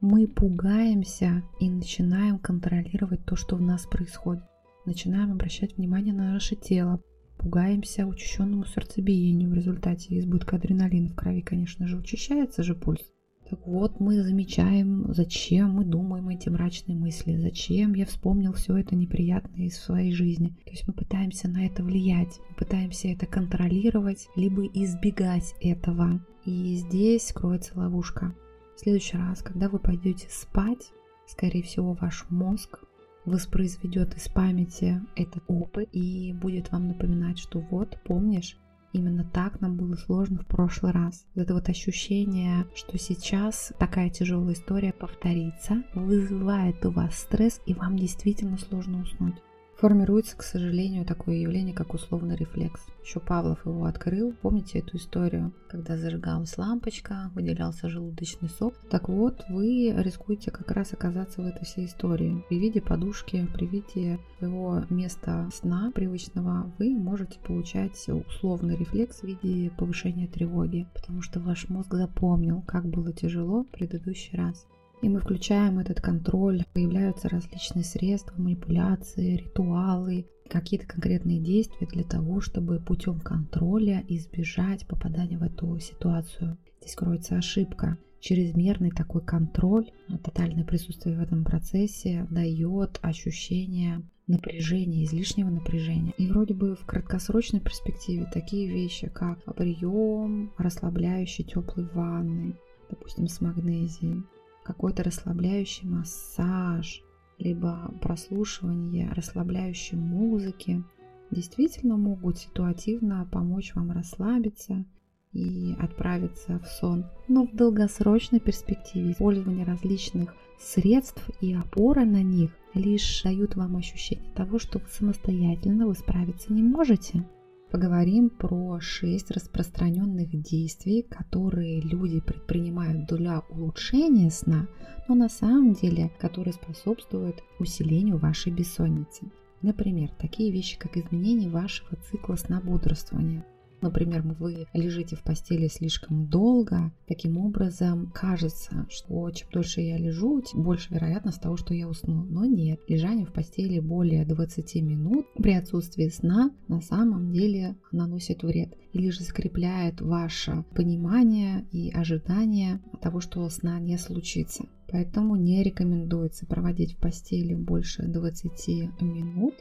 Мы 0.00 0.26
пугаемся 0.26 1.42
и 1.60 1.70
начинаем 1.70 2.38
контролировать 2.38 3.24
то, 3.24 3.36
что 3.36 3.56
в 3.56 3.60
нас 3.60 3.86
происходит. 3.86 4.42
Начинаем 4.84 5.30
обращать 5.30 5.76
внимание 5.76 6.12
на 6.12 6.32
наше 6.32 6.56
тело, 6.56 7.00
пугаемся 7.38 8.06
учащенному 8.06 8.64
сердцебиению 8.64 9.50
в 9.50 9.54
результате 9.54 10.18
избытка 10.18 10.56
адреналина 10.56 11.08
в 11.08 11.14
крови, 11.14 11.40
конечно 11.40 11.86
же, 11.86 11.98
учащается 11.98 12.64
же 12.64 12.74
пульс. 12.74 13.11
Так 13.52 13.66
вот, 13.66 14.00
мы 14.00 14.22
замечаем, 14.22 15.12
зачем 15.12 15.72
мы 15.72 15.84
думаем 15.84 16.30
эти 16.30 16.48
мрачные 16.48 16.96
мысли, 16.96 17.36
зачем 17.36 17.92
я 17.92 18.06
вспомнил 18.06 18.54
все 18.54 18.78
это 18.78 18.96
неприятное 18.96 19.66
из 19.66 19.76
своей 19.76 20.14
жизни. 20.14 20.56
То 20.64 20.70
есть 20.70 20.88
мы 20.88 20.94
пытаемся 20.94 21.48
на 21.48 21.66
это 21.66 21.84
влиять, 21.84 22.40
мы 22.48 22.56
пытаемся 22.56 23.08
это 23.08 23.26
контролировать, 23.26 24.26
либо 24.36 24.64
избегать 24.68 25.54
этого. 25.60 26.24
И 26.46 26.76
здесь 26.76 27.30
кроется 27.30 27.78
ловушка. 27.78 28.34
В 28.74 28.80
следующий 28.80 29.18
раз, 29.18 29.42
когда 29.42 29.68
вы 29.68 29.78
пойдете 29.78 30.28
спать, 30.30 30.90
скорее 31.26 31.62
всего, 31.62 31.92
ваш 31.92 32.24
мозг 32.30 32.78
воспроизведет 33.26 34.16
из 34.16 34.28
памяти 34.28 35.02
этот 35.14 35.44
опыт 35.46 35.90
и 35.92 36.32
будет 36.32 36.72
вам 36.72 36.88
напоминать, 36.88 37.38
что 37.38 37.60
вот, 37.60 37.98
помнишь, 38.06 38.56
Именно 38.92 39.24
так 39.24 39.60
нам 39.60 39.76
было 39.76 39.96
сложно 39.96 40.40
в 40.40 40.46
прошлый 40.46 40.92
раз. 40.92 41.26
Это 41.34 41.54
вот 41.54 41.68
ощущение, 41.68 42.66
что 42.74 42.98
сейчас 42.98 43.72
такая 43.78 44.10
тяжелая 44.10 44.54
история 44.54 44.92
повторится, 44.92 45.82
вызывает 45.94 46.84
у 46.84 46.90
вас 46.90 47.18
стресс, 47.18 47.60
и 47.66 47.74
вам 47.74 47.96
действительно 47.96 48.58
сложно 48.58 49.00
уснуть 49.02 49.36
формируется, 49.82 50.36
к 50.36 50.44
сожалению, 50.44 51.04
такое 51.04 51.38
явление, 51.38 51.74
как 51.74 51.92
условный 51.92 52.36
рефлекс. 52.36 52.86
Еще 53.02 53.18
Павлов 53.18 53.66
его 53.66 53.84
открыл. 53.86 54.32
Помните 54.40 54.78
эту 54.78 54.96
историю, 54.96 55.52
когда 55.68 55.96
зажигалась 55.96 56.56
лампочка, 56.56 57.32
выделялся 57.34 57.88
желудочный 57.88 58.48
сок? 58.48 58.74
Так 58.88 59.08
вот, 59.08 59.44
вы 59.48 59.92
рискуете 59.96 60.52
как 60.52 60.70
раз 60.70 60.92
оказаться 60.92 61.42
в 61.42 61.46
этой 61.46 61.64
всей 61.64 61.86
истории. 61.86 62.44
При 62.48 62.60
виде 62.60 62.80
подушки, 62.80 63.48
при 63.52 63.66
виде 63.66 64.20
своего 64.38 64.84
места 64.88 65.48
сна 65.52 65.90
привычного, 65.92 66.72
вы 66.78 66.90
можете 66.90 67.40
получать 67.40 68.08
условный 68.08 68.76
рефлекс 68.76 69.22
в 69.22 69.24
виде 69.24 69.72
повышения 69.76 70.28
тревоги, 70.28 70.86
потому 70.94 71.22
что 71.22 71.40
ваш 71.40 71.68
мозг 71.68 71.92
запомнил, 71.94 72.62
как 72.62 72.86
было 72.86 73.12
тяжело 73.12 73.64
в 73.64 73.68
предыдущий 73.70 74.38
раз. 74.38 74.64
И 75.02 75.08
мы 75.08 75.18
включаем 75.18 75.80
этот 75.80 76.00
контроль, 76.00 76.64
появляются 76.72 77.28
различные 77.28 77.82
средства, 77.82 78.40
манипуляции, 78.40 79.36
ритуалы, 79.36 80.26
какие-то 80.48 80.86
конкретные 80.86 81.40
действия 81.40 81.88
для 81.88 82.04
того, 82.04 82.40
чтобы 82.40 82.78
путем 82.78 83.18
контроля 83.18 84.04
избежать 84.06 84.86
попадания 84.86 85.38
в 85.38 85.42
эту 85.42 85.76
ситуацию. 85.80 86.56
Здесь 86.80 86.94
кроется 86.94 87.36
ошибка. 87.36 87.98
Чрезмерный 88.20 88.92
такой 88.92 89.22
контроль, 89.24 89.90
а 90.08 90.18
тотальное 90.18 90.64
присутствие 90.64 91.18
в 91.18 91.20
этом 91.20 91.44
процессе 91.44 92.24
дает 92.30 93.00
ощущение 93.02 94.02
напряжения, 94.28 95.04
излишнего 95.04 95.50
напряжения. 95.50 96.12
И 96.16 96.28
вроде 96.28 96.54
бы 96.54 96.76
в 96.76 96.86
краткосрочной 96.86 97.58
перспективе 97.58 98.28
такие 98.32 98.70
вещи, 98.70 99.08
как 99.08 99.42
прием 99.56 100.52
расслабляющей 100.58 101.42
теплой 101.42 101.88
ванны, 101.92 102.54
допустим, 102.88 103.26
с 103.26 103.40
магнезией, 103.40 104.22
какой-то 104.64 105.02
расслабляющий 105.02 105.88
массаж, 105.88 107.02
либо 107.38 107.92
прослушивание 108.00 109.10
расслабляющей 109.12 109.96
музыки 109.96 110.82
действительно 111.30 111.96
могут 111.96 112.38
ситуативно 112.38 113.28
помочь 113.30 113.74
вам 113.74 113.90
расслабиться 113.90 114.84
и 115.32 115.74
отправиться 115.80 116.58
в 116.58 116.66
сон. 116.66 117.06
Но 117.28 117.46
в 117.46 117.54
долгосрочной 117.54 118.40
перспективе 118.40 119.12
использование 119.12 119.64
различных 119.64 120.34
средств 120.60 121.28
и 121.40 121.54
опора 121.54 122.04
на 122.04 122.22
них 122.22 122.50
лишь 122.74 123.22
дают 123.22 123.56
вам 123.56 123.76
ощущение 123.76 124.32
того, 124.34 124.58
что 124.58 124.78
вы 124.78 124.86
самостоятельно 124.88 125.86
вы 125.86 125.94
справиться 125.94 126.52
не 126.52 126.62
можете 126.62 127.24
поговорим 127.72 128.28
про 128.28 128.78
шесть 128.80 129.30
распространенных 129.30 130.28
действий, 130.42 131.02
которые 131.02 131.80
люди 131.80 132.20
предпринимают 132.20 133.06
для 133.06 133.40
улучшения 133.48 134.30
сна, 134.30 134.68
но 135.08 135.14
на 135.14 135.30
самом 135.30 135.72
деле 135.72 136.10
которые 136.20 136.52
способствуют 136.52 137.42
усилению 137.58 138.18
вашей 138.18 138.52
бессонницы. 138.52 139.32
Например, 139.62 140.10
такие 140.20 140.52
вещи, 140.52 140.78
как 140.78 140.98
изменение 140.98 141.48
вашего 141.48 141.96
цикла 142.10 142.36
сна-бодрствования, 142.36 143.44
Например, 143.82 144.22
вы 144.22 144.66
лежите 144.72 145.16
в 145.16 145.22
постели 145.22 145.66
слишком 145.66 146.28
долго, 146.28 146.92
таким 147.08 147.36
образом 147.36 148.12
кажется, 148.14 148.86
что 148.88 149.28
чем 149.32 149.48
дольше 149.52 149.80
я 149.80 149.98
лежу, 149.98 150.40
тем 150.40 150.62
больше 150.62 150.94
вероятность 150.94 151.42
того, 151.42 151.56
что 151.56 151.74
я 151.74 151.88
усну. 151.88 152.22
Но 152.22 152.44
нет, 152.44 152.80
лежание 152.86 153.26
в 153.26 153.32
постели 153.32 153.80
более 153.80 154.24
20 154.24 154.76
минут 154.76 155.26
при 155.34 155.54
отсутствии 155.54 156.08
сна 156.08 156.52
на 156.68 156.80
самом 156.80 157.32
деле 157.32 157.76
наносит 157.90 158.44
вред 158.44 158.72
или 158.92 159.10
же 159.10 159.22
скрепляет 159.22 160.00
ваше 160.00 160.64
понимание 160.76 161.66
и 161.72 161.90
ожидание 161.90 162.80
того, 163.00 163.20
что 163.20 163.48
сна 163.48 163.80
не 163.80 163.98
случится. 163.98 164.64
Поэтому 164.88 165.34
не 165.34 165.60
рекомендуется 165.64 166.46
проводить 166.46 166.94
в 166.94 167.00
постели 167.00 167.54
больше 167.54 168.04
20 168.04 169.00
минут, 169.00 169.54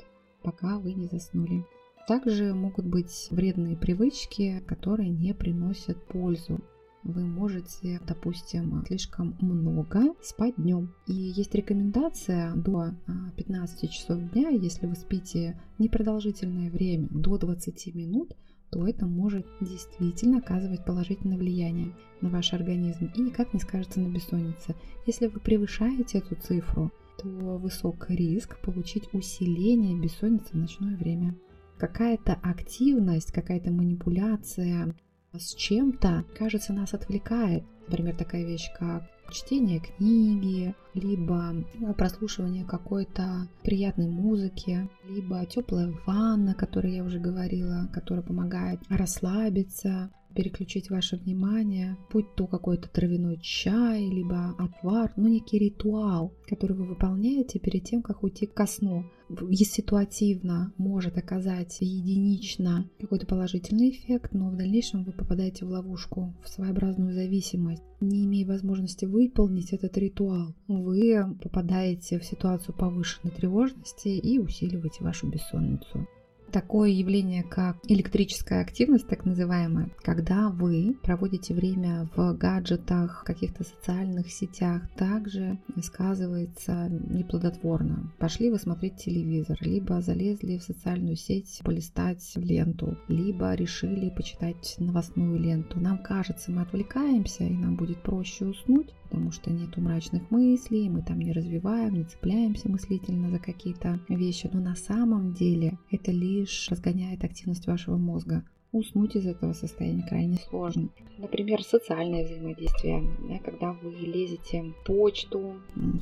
пока 0.44 0.78
вы 0.78 0.94
не 0.94 1.08
заснули. 1.08 1.66
Также 2.08 2.53
могут 2.53 2.86
быть 2.86 3.27
вредные 3.29 3.77
привычки, 3.77 4.63
которые 4.67 5.10
не 5.10 5.34
приносят 5.34 6.03
пользу. 6.08 6.60
Вы 7.03 7.25
можете, 7.25 8.00
допустим, 8.08 8.84
слишком 8.86 9.36
много 9.39 10.13
спать 10.22 10.55
днем. 10.58 10.93
И 11.08 11.13
есть 11.13 11.55
рекомендация 11.55 12.53
до 12.55 12.93
15 13.38 13.84
а, 13.84 13.88
часов 13.88 14.31
дня, 14.31 14.50
если 14.50 14.86
вы 14.86 14.96
спите 14.96 15.60
непродолжительное 15.79 16.70
время, 16.70 17.08
до 17.10 17.38
20 17.38 17.96
минут, 17.96 18.36
то 18.70 18.88
это 18.88 19.05
может 19.05 19.46
действительно 19.60 20.38
оказывать 20.38 20.86
положительное 20.86 21.38
влияние 21.38 21.93
на 22.22 22.29
ваш 22.29 22.53
организм 22.53 23.12
и 23.15 23.22
никак 23.22 23.53
не 23.53 23.60
скажется 23.60 24.00
на 24.00 24.08
бессоннице. 24.08 24.75
Если 25.05 25.27
вы 25.27 25.39
превышаете 25.39 26.20
эту 26.20 26.36
цифру, 26.36 26.91
то 27.22 27.27
высок 27.27 28.10
риск 28.10 28.60
получить 28.62 29.13
усиление 29.13 30.00
бессонницы 30.00 30.50
в 30.53 30.55
ночное 30.55 30.96
время 30.96 31.36
какая-то 31.82 32.34
активность, 32.44 33.32
какая-то 33.32 33.72
манипуляция 33.72 34.94
с 35.34 35.56
чем-то, 35.56 36.26
кажется, 36.38 36.74
нас 36.74 36.94
отвлекает. 36.94 37.64
Например, 37.88 38.16
такая 38.16 38.46
вещь, 38.46 38.70
как 38.78 39.04
чтение 39.32 39.80
книги, 39.80 40.76
либо 40.94 41.56
прослушивание 41.98 42.66
какой-то 42.66 43.48
приятной 43.64 44.08
музыки, 44.08 44.88
либо 45.10 45.44
теплая 45.48 45.92
ванна, 46.06 46.52
о 46.52 46.56
которой 46.56 46.94
я 46.94 47.04
уже 47.04 47.18
говорила, 47.18 47.90
которая 47.92 48.24
помогает 48.24 48.80
расслабиться, 48.90 50.12
переключить 50.34 50.90
ваше 50.90 51.18
внимание, 51.18 51.98
будь 52.12 52.34
то 52.36 52.48
какой-то 52.48 52.90
травяной 52.90 53.40
чай, 53.42 54.06
либо 54.06 54.56
отвар, 54.58 55.14
ну 55.16 55.28
некий 55.28 55.60
ритуал, 55.60 56.34
который 56.48 56.76
вы 56.76 56.86
выполняете 56.86 57.60
перед 57.60 57.84
тем, 57.84 58.02
как 58.02 58.24
уйти 58.24 58.46
ко 58.46 58.66
сну. 58.66 59.06
И 59.50 59.56
ситуативно 59.64 60.74
может 60.78 61.18
оказать 61.18 61.78
единично 61.80 62.90
какой-то 63.00 63.26
положительный 63.26 63.92
эффект, 63.92 64.34
но 64.34 64.50
в 64.50 64.58
дальнейшем 64.58 65.06
вы 65.06 65.14
попадаете 65.14 65.66
в 65.66 65.70
ловушку, 65.70 66.34
в 66.44 66.50
своеобразную 66.50 67.14
зависимость. 67.14 67.84
Не 68.02 68.26
имея 68.26 68.46
возможности 68.46 69.06
выполнить 69.06 69.72
этот 69.72 69.98
ритуал, 69.98 70.54
вы 70.68 71.38
попадаете 71.42 72.20
в 72.20 72.26
ситуацию 72.26 72.76
повышенной 72.76 73.34
тревожности 73.34 74.10
и 74.10 74.38
усиливаете 74.38 75.04
вашу 75.04 75.30
бессонницу. 75.30 76.08
Такое 76.51 76.89
явление, 76.89 77.43
как 77.43 77.77
электрическая 77.88 78.62
активность, 78.62 79.08
так 79.08 79.25
называемая, 79.25 79.89
когда 80.03 80.50
вы 80.50 80.96
проводите 81.01 81.53
время 81.53 82.10
в 82.15 82.34
гаджетах, 82.34 83.24
каких-то 83.25 83.63
социальных 83.63 84.31
сетях, 84.31 84.84
также 84.96 85.58
сказывается 85.81 86.89
неплодотворно. 86.89 88.12
Пошли 88.20 88.50
вы 88.50 88.60
смотреть 88.60 88.98
телевизор, 88.98 89.58
либо 89.62 90.01
залезли 90.01 90.58
в 90.58 90.63
социальную 90.63 91.15
сеть 91.15 91.62
полистать 91.63 92.31
ленту, 92.36 92.98
либо 93.08 93.53
решили 93.55 94.10
почитать 94.10 94.75
новостную 94.77 95.39
ленту. 95.39 95.79
Нам 95.79 95.98
кажется, 95.98 96.51
мы 96.51 96.62
отвлекаемся, 96.62 97.43
и 97.43 97.53
нам 97.53 97.75
будет 97.75 98.03
проще 98.03 98.46
уснуть, 98.46 98.93
потому 99.12 99.32
что 99.32 99.51
нету 99.51 99.82
мрачных 99.82 100.32
мыслей, 100.32 100.89
мы 100.89 101.01
там 101.01 101.20
не 101.20 101.34
развиваем, 101.34 101.96
не 101.96 102.06
цепляемся 102.06 102.70
мыслительно 102.70 103.30
за 103.30 103.39
какие-то 103.39 104.00
вещи, 104.08 104.50
но 104.53 104.62
на 104.62 104.75
самом 104.75 105.34
деле 105.34 105.77
это 105.91 106.12
лишь 106.12 106.70
разгоняет 106.70 107.25
активность 107.25 107.68
вашего 107.68 107.98
мозга. 107.98 108.46
Уснуть 108.72 109.18
из 109.18 109.27
этого 109.27 109.51
состояния 109.51 110.06
крайне 110.08 110.38
сложно. 110.38 110.88
Например, 111.18 111.62
социальное 111.62 112.24
взаимодействие, 112.24 113.03
да, 113.27 113.39
когда 113.39 113.74
вы 113.74 113.91
лезете 113.91 114.63
в 114.63 114.86
почту, 114.86 115.56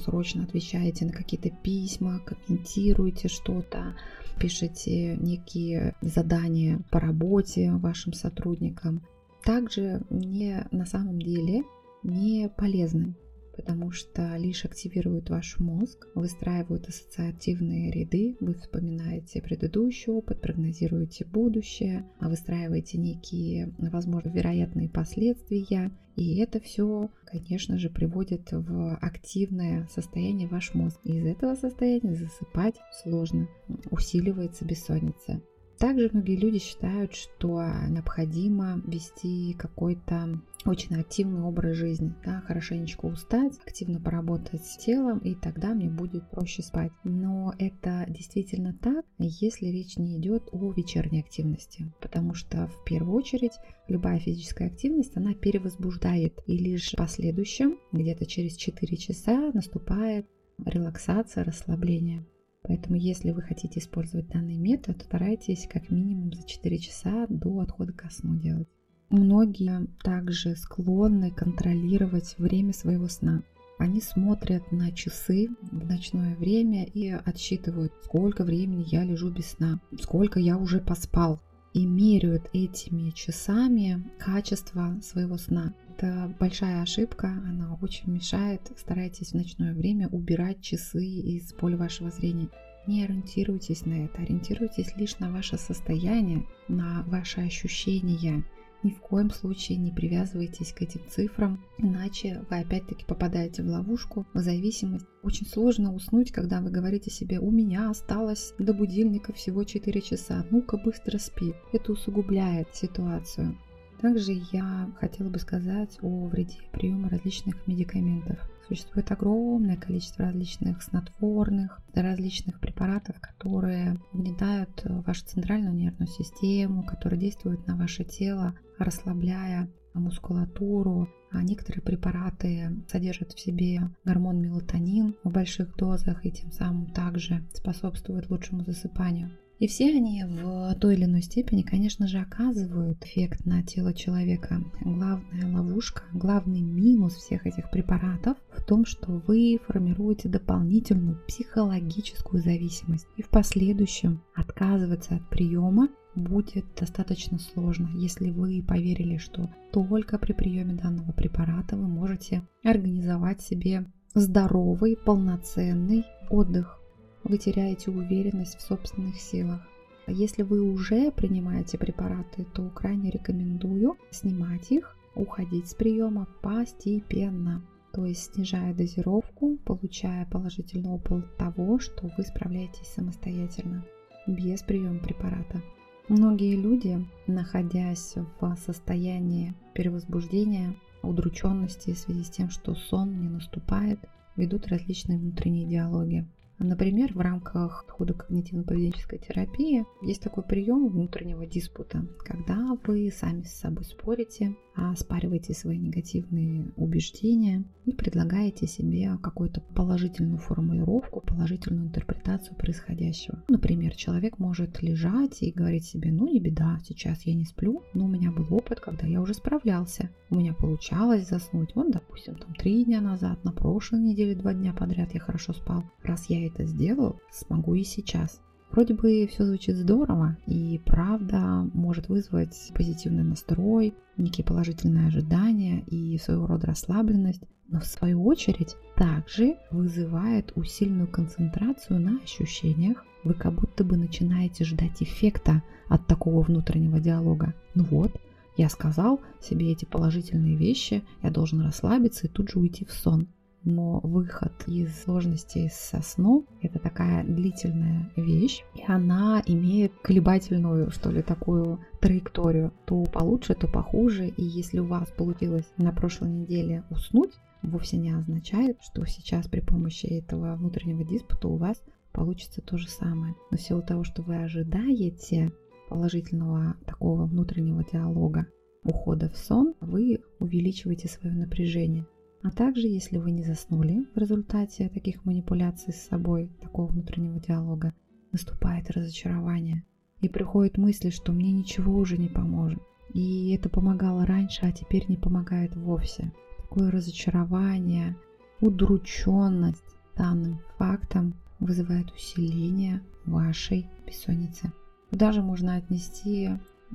срочно 0.05 0.43
отвечаете 0.43 1.05
на 1.05 1.11
какие-то 1.11 1.49
письма, 1.49 2.19
комментируете 2.19 3.27
что-то, 3.27 3.95
пишете 4.39 5.17
некие 5.17 5.95
задания 6.01 6.79
по 6.91 6.99
работе 6.99 7.71
вашим 7.71 8.13
сотрудникам. 8.13 9.01
Также 9.43 10.03
не 10.11 10.67
на 10.71 10.85
самом 10.85 11.19
деле 11.19 11.63
не 12.03 12.49
полезны, 12.49 13.15
потому 13.55 13.91
что 13.91 14.37
лишь 14.37 14.65
активируют 14.65 15.29
ваш 15.29 15.59
мозг, 15.59 16.07
выстраивают 16.15 16.87
ассоциативные 16.87 17.91
ряды, 17.91 18.37
вы 18.39 18.53
вспоминаете 18.53 19.41
предыдущий 19.41 20.13
опыт, 20.13 20.41
прогнозируете 20.41 21.25
будущее, 21.25 22.09
выстраиваете 22.21 22.97
некие, 22.97 23.73
возможно, 23.77 24.29
вероятные 24.29 24.89
последствия, 24.89 25.91
и 26.15 26.37
это 26.39 26.59
все, 26.59 27.09
конечно 27.25 27.77
же, 27.77 27.89
приводит 27.89 28.51
в 28.51 28.95
активное 28.95 29.87
состояние 29.87 30.49
ваш 30.49 30.73
мозг. 30.73 30.99
И 31.05 31.17
из 31.17 31.25
этого 31.25 31.55
состояния 31.55 32.13
засыпать 32.13 32.75
сложно, 33.03 33.47
усиливается 33.89 34.65
бессонница. 34.65 35.41
Также 35.79 36.09
многие 36.11 36.35
люди 36.35 36.59
считают, 36.59 37.15
что 37.15 37.63
необходимо 37.87 38.81
вести 38.85 39.53
какой-то 39.53 40.41
очень 40.65 40.97
активный 40.97 41.41
образ 41.41 41.77
жизни, 41.77 42.13
да, 42.25 42.41
хорошенечко 42.41 43.05
устать, 43.05 43.57
активно 43.65 44.01
поработать 44.01 44.65
с 44.65 44.75
телом, 44.75 45.19
и 45.19 45.35
тогда 45.35 45.73
мне 45.73 45.89
будет 45.89 46.29
проще 46.29 46.63
спать. 46.63 46.91
Но 47.05 47.53
это 47.59 48.05
действительно 48.09 48.77
так, 48.81 49.05
если 49.19 49.67
речь 49.67 49.95
не 49.95 50.17
идет 50.17 50.49
о 50.51 50.73
вечерней 50.73 51.21
активности, 51.21 51.89
потому 52.01 52.33
что 52.33 52.67
в 52.67 52.83
первую 52.83 53.15
очередь 53.15 53.53
любая 53.87 54.19
физическая 54.19 54.67
активность, 54.67 55.15
она 55.15 55.33
перевозбуждает, 55.33 56.33
и 56.45 56.57
лишь 56.57 56.91
в 56.91 56.97
последующем, 56.97 57.79
где-то 57.93 58.25
через 58.25 58.57
4 58.57 58.97
часа, 58.97 59.51
наступает 59.53 60.27
релаксация, 60.65 61.45
расслабление. 61.45 62.25
Поэтому, 62.69 62.97
если 62.97 63.31
вы 63.31 63.41
хотите 63.41 63.79
использовать 63.79 64.27
данный 64.27 64.55
метод, 64.55 65.01
старайтесь 65.01 65.67
как 65.67 65.89
минимум 65.89 66.31
за 66.31 66.47
4 66.47 66.77
часа 66.77 67.25
до 67.27 67.61
отхода 67.61 67.93
ко 67.93 68.11
сну 68.11 68.35
делать. 68.35 68.67
Многие 69.09 69.87
также 70.03 70.55
склонны 70.55 71.31
контролировать 71.31 72.35
время 72.37 72.71
своего 72.73 73.07
сна. 73.07 73.41
Они 73.79 73.99
смотрят 74.01 74.71
на 74.71 74.91
часы 74.91 75.47
в 75.71 75.83
ночное 75.83 76.35
время 76.35 76.85
и 76.85 77.09
отсчитывают, 77.09 77.91
сколько 78.03 78.43
времени 78.43 78.85
я 78.85 79.03
лежу 79.03 79.31
без 79.31 79.47
сна, 79.47 79.81
сколько 79.99 80.39
я 80.39 80.55
уже 80.55 80.79
поспал. 80.79 81.41
И 81.73 81.87
меряют 81.87 82.51
этими 82.53 83.09
часами 83.09 84.07
качество 84.19 84.99
своего 85.01 85.39
сна. 85.39 85.73
Это 85.99 86.33
большая 86.39 86.81
ошибка, 86.81 87.27
она 87.27 87.77
очень 87.81 88.09
мешает. 88.09 88.61
Старайтесь 88.77 89.31
в 89.31 89.33
ночное 89.33 89.73
время 89.73 90.07
убирать 90.07 90.61
часы 90.61 91.03
из 91.03 91.51
поля 91.51 91.75
вашего 91.75 92.09
зрения. 92.09 92.47
Не 92.87 93.03
ориентируйтесь 93.03 93.85
на 93.85 94.05
это, 94.05 94.21
ориентируйтесь 94.21 94.95
лишь 94.95 95.19
на 95.19 95.29
ваше 95.29 95.57
состояние, 95.57 96.45
на 96.69 97.03
ваши 97.03 97.41
ощущения. 97.41 98.45
Ни 98.81 98.91
в 98.91 99.01
коем 99.01 99.29
случае 99.29 99.77
не 99.77 99.91
привязывайтесь 99.91 100.71
к 100.71 100.81
этим 100.81 101.01
цифрам, 101.09 101.61
иначе 101.79 102.45
вы 102.49 102.59
опять-таки 102.59 103.03
попадаете 103.03 103.61
в 103.63 103.67
ловушку, 103.67 104.25
в 104.33 104.39
зависимость. 104.39 105.05
Очень 105.21 105.47
сложно 105.47 105.93
уснуть, 105.93 106.31
когда 106.31 106.61
вы 106.61 106.71
говорите 106.71 107.11
себе 107.11 107.41
«у 107.41 107.51
меня 107.51 107.89
осталось 107.89 108.53
до 108.57 108.73
будильника 108.73 109.33
всего 109.33 109.65
4 109.65 110.01
часа, 110.01 110.45
ну-ка 110.49 110.77
быстро 110.77 111.17
спи». 111.17 111.53
Это 111.73 111.91
усугубляет 111.91 112.73
ситуацию. 112.73 113.57
Также 114.01 114.41
я 114.53 114.89
хотела 114.99 115.29
бы 115.29 115.39
сказать 115.39 115.97
о 116.01 116.27
вреде 116.27 116.59
приема 116.71 117.09
различных 117.09 117.67
медикаментов. 117.67 118.39
Существует 118.67 119.11
огромное 119.11 119.75
количество 119.75 120.25
различных 120.25 120.81
снотворных, 120.81 121.81
различных 121.93 122.61
препаратов, 122.61 123.19
которые 123.19 123.99
угнетают 124.13 124.69
вашу 124.85 125.25
центральную 125.25 125.73
нервную 125.73 126.07
систему, 126.07 126.83
которые 126.83 127.19
действуют 127.19 127.67
на 127.67 127.75
ваше 127.75 128.05
тело, 128.05 128.55
расслабляя 128.77 129.69
мускулатуру. 129.93 131.09
А 131.31 131.43
некоторые 131.43 131.83
препараты 131.83 132.83
содержат 132.87 133.33
в 133.33 133.39
себе 133.39 133.81
гормон 134.05 134.41
мелатонин 134.41 135.15
в 135.23 135.31
больших 135.31 135.75
дозах 135.75 136.25
и 136.25 136.31
тем 136.31 136.51
самым 136.51 136.91
также 136.91 137.43
способствуют 137.53 138.29
лучшему 138.29 138.63
засыпанию. 138.63 139.31
И 139.59 139.67
все 139.67 139.89
они 139.89 140.23
в 140.23 140.73
той 140.75 140.95
или 140.95 141.03
иной 141.03 141.21
степени, 141.21 141.63
конечно 141.63 142.07
же, 142.07 142.19
оказывают 142.19 143.03
эффект 143.03 143.45
на 143.45 143.61
тело 143.61 143.93
человека. 143.93 144.63
Главная 144.79 145.53
ловушка, 145.53 146.03
главный 146.13 146.61
минус 146.61 147.15
всех 147.15 147.45
этих 147.45 147.69
препаратов 147.69 148.37
в 148.55 148.63
том, 148.63 148.85
что 148.85 149.21
вы 149.27 149.59
формируете 149.67 150.29
дополнительную 150.29 151.19
психологическую 151.27 152.41
зависимость. 152.41 153.07
И 153.17 153.21
в 153.21 153.27
последующем 153.27 154.21
отказываться 154.33 155.15
от 155.15 155.29
приема 155.29 155.89
будет 156.15 156.65
достаточно 156.79 157.37
сложно, 157.37 157.89
если 157.95 158.31
вы 158.31 158.63
поверили, 158.65 159.17
что 159.17 159.49
только 159.73 160.17
при 160.17 160.31
приеме 160.31 160.75
данного 160.75 161.11
препарата 161.11 161.75
вы 161.75 161.87
можете 161.87 162.47
организовать 162.63 163.41
себе 163.41 163.85
здоровый, 164.15 164.97
полноценный 165.05 166.05
отдых 166.29 166.78
вы 167.23 167.37
теряете 167.37 167.91
уверенность 167.91 168.57
в 168.57 168.61
собственных 168.61 169.15
силах. 169.19 169.61
А 170.05 170.11
если 170.11 170.43
вы 170.43 170.61
уже 170.61 171.11
принимаете 171.11 171.77
препараты, 171.77 172.45
то 172.53 172.69
крайне 172.69 173.11
рекомендую 173.11 173.95
снимать 174.11 174.71
их, 174.71 174.95
уходить 175.15 175.67
с 175.67 175.73
приема 175.73 176.27
постепенно. 176.41 177.63
То 177.93 178.05
есть 178.05 178.33
снижая 178.33 178.73
дозировку, 178.73 179.57
получая 179.65 180.25
положительный 180.25 180.89
опыт 180.89 181.37
того, 181.37 181.79
что 181.79 182.09
вы 182.17 182.23
справляетесь 182.23 182.87
самостоятельно, 182.87 183.85
без 184.27 184.61
приема 184.61 184.99
препарата. 184.99 185.61
Многие 186.07 186.55
люди, 186.55 187.05
находясь 187.27 188.15
в 188.39 188.55
состоянии 188.57 189.53
перевозбуждения, 189.75 190.75
удрученности 191.03 191.93
в 191.93 191.97
связи 191.99 192.23
с 192.23 192.29
тем, 192.29 192.49
что 192.49 192.73
сон 192.73 193.19
не 193.19 193.29
наступает, 193.29 193.99
ведут 194.35 194.67
различные 194.67 195.19
внутренние 195.19 195.67
диалоги. 195.67 196.27
Например, 196.59 197.13
в 197.13 197.19
рамках 197.19 197.85
хода 197.87 198.13
когнитивно-поведенческой 198.13 199.17
терапии 199.17 199.85
есть 200.01 200.21
такой 200.21 200.43
прием 200.43 200.89
внутреннего 200.89 201.45
диспута, 201.45 202.05
когда 202.19 202.77
вы 202.85 203.09
сами 203.11 203.43
с 203.43 203.59
собой 203.59 203.85
спорите, 203.85 204.55
оспариваете 204.91 205.53
свои 205.53 205.77
негативные 205.77 206.71
убеждения 206.75 207.63
и 207.85 207.91
предлагаете 207.91 208.67
себе 208.67 209.17
какую-то 209.21 209.61
положительную 209.61 210.37
формулировку, 210.37 211.21
положительную 211.21 211.87
интерпретацию 211.87 212.55
происходящего. 212.55 213.43
Например, 213.47 213.95
человек 213.95 214.39
может 214.39 214.81
лежать 214.81 215.41
и 215.41 215.51
говорить 215.51 215.85
себе, 215.85 216.11
ну 216.11 216.27
не 216.27 216.39
беда, 216.39 216.79
сейчас 216.85 217.23
я 217.23 217.33
не 217.33 217.45
сплю, 217.45 217.83
но 217.93 218.05
у 218.05 218.07
меня 218.07 218.31
был 218.31 218.53
опыт, 218.53 218.79
когда 218.79 219.07
я 219.07 219.21
уже 219.21 219.33
справлялся, 219.33 220.09
у 220.29 220.35
меня 220.35 220.53
получалось 220.53 221.27
заснуть. 221.27 221.75
Вот, 221.75 221.91
допустим, 221.91 222.35
там 222.35 222.53
три 222.53 222.85
дня 222.85 223.01
назад, 223.01 223.43
на 223.43 223.51
прошлой 223.51 223.99
неделе 223.99 224.35
два 224.35 224.53
дня 224.53 224.73
подряд 224.73 225.13
я 225.13 225.19
хорошо 225.19 225.53
спал. 225.53 225.83
Раз 226.03 226.29
я 226.29 226.45
это 226.45 226.65
сделал, 226.65 227.19
смогу 227.31 227.75
и 227.75 227.83
сейчас. 227.83 228.41
Вроде 228.71 228.93
бы 228.93 229.27
все 229.27 229.45
звучит 229.45 229.75
здорово, 229.75 230.37
и 230.45 230.79
правда 230.85 231.67
может 231.73 232.07
вызвать 232.07 232.71
позитивный 232.75 233.23
настрой, 233.23 233.95
некие 234.15 234.45
положительные 234.45 235.07
ожидания 235.07 235.81
и 235.87 236.17
своего 236.19 236.45
рода 236.45 236.67
расслабленность, 236.67 237.41
но 237.67 237.79
в 237.79 237.85
свою 237.85 238.23
очередь 238.25 238.75
также 238.95 239.57
вызывает 239.71 240.51
усиленную 240.55 241.07
концентрацию 241.07 241.99
на 241.99 242.19
ощущениях. 242.23 243.03
Вы 243.23 243.33
как 243.33 243.53
будто 243.53 243.83
бы 243.83 243.97
начинаете 243.97 244.65
ждать 244.65 245.01
эффекта 245.01 245.63
от 245.87 246.05
такого 246.07 246.41
внутреннего 246.41 246.99
диалога. 246.99 247.53
Ну 247.73 247.83
вот, 247.85 248.19
я 248.55 248.69
сказал 248.69 249.19
себе 249.41 249.71
эти 249.71 249.85
положительные 249.85 250.55
вещи, 250.55 251.03
я 251.23 251.31
должен 251.31 251.61
расслабиться 251.61 252.27
и 252.27 252.29
тут 252.29 252.49
же 252.49 252.59
уйти 252.59 252.85
в 252.85 252.91
сон. 252.91 253.27
Но 253.63 253.99
выход 254.03 254.53
из 254.67 255.03
сложностей 255.03 255.69
со 255.69 256.01
сном– 256.01 256.45
это 256.61 256.79
такая 256.79 257.23
длительная 257.23 258.11
вещь, 258.15 258.63
и 258.75 258.83
она 258.87 259.41
имеет 259.45 259.93
колебательную, 260.01 260.91
что 260.91 261.11
ли, 261.11 261.21
такую 261.21 261.79
траекторию. 261.99 262.73
То 262.85 263.03
получше, 263.03 263.55
то 263.55 263.67
похуже, 263.67 264.27
и 264.27 264.43
если 264.43 264.79
у 264.79 264.85
вас 264.85 265.09
получилось 265.09 265.67
на 265.77 265.91
прошлой 265.91 266.29
неделе 266.29 266.83
уснуть, 266.89 267.31
вовсе 267.61 267.97
не 267.97 268.11
означает, 268.11 268.77
что 268.81 269.05
сейчас 269.05 269.47
при 269.47 269.59
помощи 269.59 270.05
этого 270.05 270.55
внутреннего 270.55 271.03
диспута 271.03 271.47
у 271.47 271.57
вас 271.57 271.81
получится 272.11 272.61
то 272.61 272.77
же 272.77 272.89
самое. 272.89 273.35
Но 273.51 273.57
в 273.57 273.61
силу 273.61 273.81
того, 273.81 274.03
что 274.03 274.21
вы 274.21 274.37
ожидаете 274.37 275.51
положительного 275.89 276.75
такого 276.85 277.25
внутреннего 277.25 277.83
диалога, 277.83 278.47
ухода 278.83 279.29
в 279.29 279.37
сон, 279.37 279.73
вы 279.81 280.21
увеличиваете 280.39 281.07
свое 281.07 281.35
напряжение. 281.35 282.05
А 282.41 282.51
также, 282.51 282.87
если 282.87 283.17
вы 283.17 283.31
не 283.31 283.43
заснули 283.43 284.05
в 284.15 284.17
результате 284.17 284.87
таких 284.89 285.25
манипуляций 285.25 285.93
с 285.93 286.07
собой, 286.07 286.49
такого 286.61 286.87
внутреннего 286.87 287.39
диалога, 287.39 287.93
наступает 288.31 288.89
разочарование. 288.91 289.83
И 290.21 290.29
приходит 290.29 290.77
мысль, 290.77 291.11
что 291.11 291.33
мне 291.33 291.51
ничего 291.51 291.93
уже 291.95 292.17
не 292.17 292.29
поможет. 292.29 292.79
И 293.13 293.51
это 293.53 293.69
помогало 293.69 294.25
раньше, 294.25 294.61
а 294.63 294.71
теперь 294.71 295.05
не 295.09 295.17
помогает 295.17 295.75
вовсе. 295.75 296.31
Такое 296.57 296.91
разочарование, 296.91 298.15
удрученность 298.61 299.83
данным 300.15 300.59
фактом 300.77 301.33
вызывает 301.59 302.11
усиление 302.11 303.01
вашей 303.25 303.87
бессонницы. 304.05 304.71
Даже 305.11 305.41
можно 305.41 305.75
отнести 305.75 306.51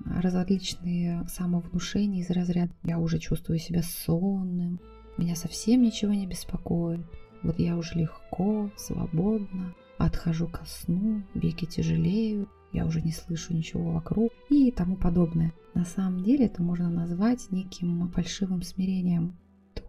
различные 0.06 1.26
самовнушения 1.28 2.22
из 2.22 2.30
разряда 2.30 2.72
«я 2.82 2.98
уже 2.98 3.18
чувствую 3.18 3.58
себя 3.58 3.82
сонным», 3.82 4.80
«меня 5.16 5.36
совсем 5.36 5.82
ничего 5.82 6.12
не 6.12 6.26
беспокоит», 6.26 7.00
«вот 7.42 7.58
я 7.58 7.76
уже 7.76 7.98
легко, 7.98 8.70
свободно, 8.76 9.74
отхожу 9.98 10.48
ко 10.48 10.64
сну, 10.66 11.22
веки 11.34 11.66
тяжелеют», 11.66 12.48
«я 12.72 12.86
уже 12.86 13.00
не 13.02 13.12
слышу 13.12 13.54
ничего 13.54 13.92
вокруг» 13.92 14.32
и 14.50 14.70
тому 14.70 14.96
подобное. 14.96 15.52
На 15.74 15.84
самом 15.84 16.22
деле 16.22 16.46
это 16.46 16.62
можно 16.62 16.88
назвать 16.88 17.50
неким 17.50 18.08
фальшивым 18.10 18.62
смирением. 18.62 19.36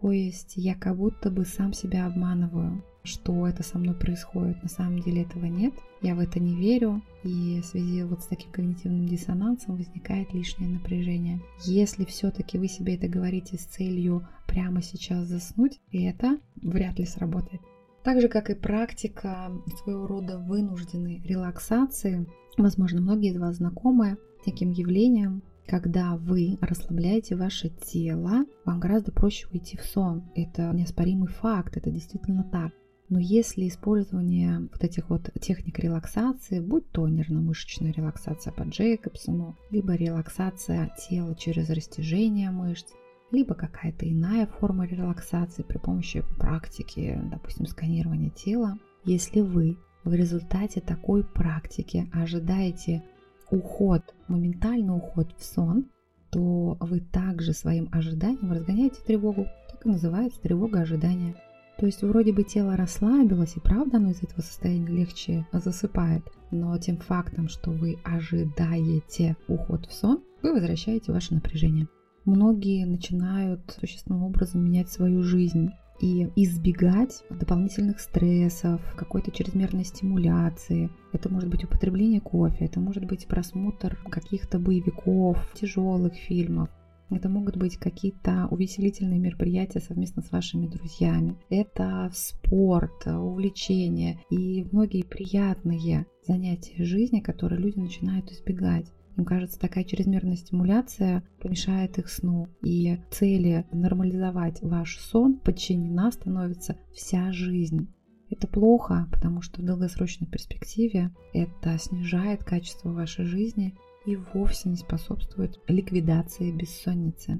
То 0.01 0.11
есть 0.11 0.53
я 0.55 0.75
как 0.75 0.97
будто 0.97 1.29
бы 1.29 1.45
сам 1.45 1.73
себя 1.73 2.07
обманываю, 2.07 2.83
что 3.03 3.47
это 3.47 3.63
со 3.63 3.77
мной 3.77 3.95
происходит. 3.95 4.61
На 4.63 4.69
самом 4.69 4.99
деле 4.99 5.21
этого 5.21 5.45
нет, 5.45 5.73
я 6.01 6.15
в 6.15 6.19
это 6.19 6.39
не 6.39 6.55
верю, 6.55 7.01
и 7.23 7.61
в 7.61 7.65
связи 7.65 8.03
вот 8.03 8.21
с 8.21 8.25
таким 8.25 8.51
когнитивным 8.51 9.07
диссонансом 9.07 9.77
возникает 9.77 10.33
лишнее 10.33 10.69
напряжение. 10.69 11.39
Если 11.63 12.03
все-таки 12.05 12.57
вы 12.57 12.67
себе 12.67 12.95
это 12.95 13.07
говорите 13.07 13.57
с 13.57 13.65
целью 13.65 14.27
прямо 14.55 14.81
сейчас 14.81 15.27
заснуть, 15.27 15.81
это 15.91 16.39
вряд 16.55 16.97
ли 16.97 17.05
сработает. 17.05 17.61
Так 18.03 18.21
же, 18.21 18.29
как 18.29 18.49
и 18.49 18.55
практика 18.55 19.51
своего 19.83 20.07
рода 20.07 20.39
вынужденной 20.39 21.21
релаксации, 21.25 22.25
возможно, 22.57 23.01
многие 23.01 23.31
из 23.31 23.37
вас 23.37 23.57
знакомы 23.57 24.17
с 24.41 24.45
таким 24.45 24.71
явлением, 24.71 25.43
когда 25.67 26.15
вы 26.15 26.57
расслабляете 26.61 27.35
ваше 27.35 27.69
тело, 27.69 28.45
вам 28.63 28.79
гораздо 28.79 29.11
проще 29.11 29.47
уйти 29.51 29.75
в 29.75 29.83
сон. 29.83 30.23
Это 30.35 30.71
неоспоримый 30.71 31.27
факт, 31.27 31.75
это 31.75 31.91
действительно 31.91 32.45
так. 32.45 32.71
Но 33.09 33.19
если 33.19 33.67
использование 33.67 34.69
вот 34.71 34.83
этих 34.83 35.09
вот 35.09 35.31
техник 35.41 35.79
релаксации, 35.79 36.61
будь 36.61 36.89
то 36.91 37.09
нервно-мышечная 37.09 37.91
релаксация 37.91 38.53
по 38.53 38.61
Джейкобсону, 38.61 39.57
либо 39.69 39.95
релаксация 39.95 40.95
тела 41.09 41.35
через 41.35 41.69
растяжение 41.69 42.51
мышц, 42.51 42.93
либо 43.31 43.53
какая-то 43.53 44.09
иная 44.09 44.47
форма 44.47 44.85
релаксации 44.85 45.63
при 45.63 45.77
помощи 45.77 46.23
практики, 46.37 47.19
допустим, 47.31 47.65
сканирования 47.65 48.29
тела, 48.29 48.77
если 49.03 49.41
вы 49.41 49.77
в 50.03 50.13
результате 50.13 50.81
такой 50.81 51.23
практики 51.23 52.09
ожидаете 52.13 53.03
уход, 53.49 54.01
моментальный 54.27 54.95
уход 54.95 55.33
в 55.37 55.43
сон, 55.43 55.89
то 56.31 56.77
вы 56.79 56.99
также 56.99 57.53
своим 57.53 57.89
ожиданием 57.91 58.51
разгоняете 58.51 59.01
тревогу. 59.05 59.47
Так 59.69 59.85
и 59.85 59.89
называется 59.89 60.41
тревога 60.41 60.81
ожидания. 60.81 61.35
То 61.77 61.85
есть 61.85 62.01
вроде 62.03 62.31
бы 62.31 62.43
тело 62.43 62.77
расслабилось, 62.77 63.57
и 63.57 63.59
правда 63.59 63.97
оно 63.97 64.11
из 64.11 64.23
этого 64.23 64.41
состояния 64.41 64.87
легче 64.87 65.45
засыпает. 65.51 66.23
Но 66.51 66.77
тем 66.77 66.97
фактом, 66.97 67.49
что 67.49 67.71
вы 67.71 67.97
ожидаете 68.03 69.35
уход 69.47 69.85
в 69.85 69.93
сон, 69.93 70.23
вы 70.41 70.53
возвращаете 70.53 71.11
ваше 71.11 71.33
напряжение. 71.33 71.87
Многие 72.25 72.85
начинают 72.85 73.77
существенным 73.79 74.23
образом 74.23 74.65
менять 74.65 74.89
свою 74.89 75.21
жизнь 75.21 75.69
и 76.01 76.27
избегать 76.35 77.23
дополнительных 77.29 77.99
стрессов, 77.99 78.81
какой-то 78.97 79.31
чрезмерной 79.31 79.85
стимуляции. 79.85 80.89
Это 81.13 81.29
может 81.29 81.49
быть 81.49 81.63
употребление 81.63 82.21
кофе, 82.21 82.65
это 82.65 82.79
может 82.79 83.05
быть 83.05 83.27
просмотр 83.27 83.97
каких-то 84.09 84.59
боевиков, 84.59 85.37
тяжелых 85.53 86.15
фильмов, 86.15 86.69
это 87.11 87.29
могут 87.29 87.57
быть 87.57 87.77
какие-то 87.77 88.47
увеселительные 88.49 89.19
мероприятия 89.19 89.79
совместно 89.79 90.23
с 90.23 90.31
вашими 90.31 90.65
друзьями. 90.67 91.37
Это 91.49 92.09
спорт, 92.13 93.05
увлечения 93.05 94.19
и 94.31 94.65
многие 94.71 95.03
приятные 95.03 96.07
занятия 96.27 96.83
жизни, 96.83 97.19
которые 97.19 97.61
люди 97.61 97.77
начинают 97.77 98.31
избегать. 98.31 98.91
Им 99.17 99.23
кажется, 99.23 99.59
такая 99.59 99.85
чрезмерная 99.85 100.35
стимуляция 100.35 101.23
помешает 101.41 101.97
их 101.97 102.09
сну. 102.09 102.47
И 102.61 102.99
цели 103.11 103.65
нормализовать 103.71 104.61
ваш 104.61 104.97
сон 104.97 105.39
подчинена 105.39 106.11
становится 106.11 106.77
вся 106.93 107.31
жизнь. 107.31 107.87
Это 108.29 108.47
плохо, 108.47 109.07
потому 109.11 109.41
что 109.41 109.61
в 109.61 109.65
долгосрочной 109.65 110.27
перспективе 110.27 111.13
это 111.33 111.77
снижает 111.77 112.43
качество 112.43 112.91
вашей 112.91 113.25
жизни 113.25 113.77
и 114.05 114.15
вовсе 114.15 114.69
не 114.69 114.75
способствует 114.75 115.59
ликвидации 115.67 116.51
бессонницы. 116.51 117.39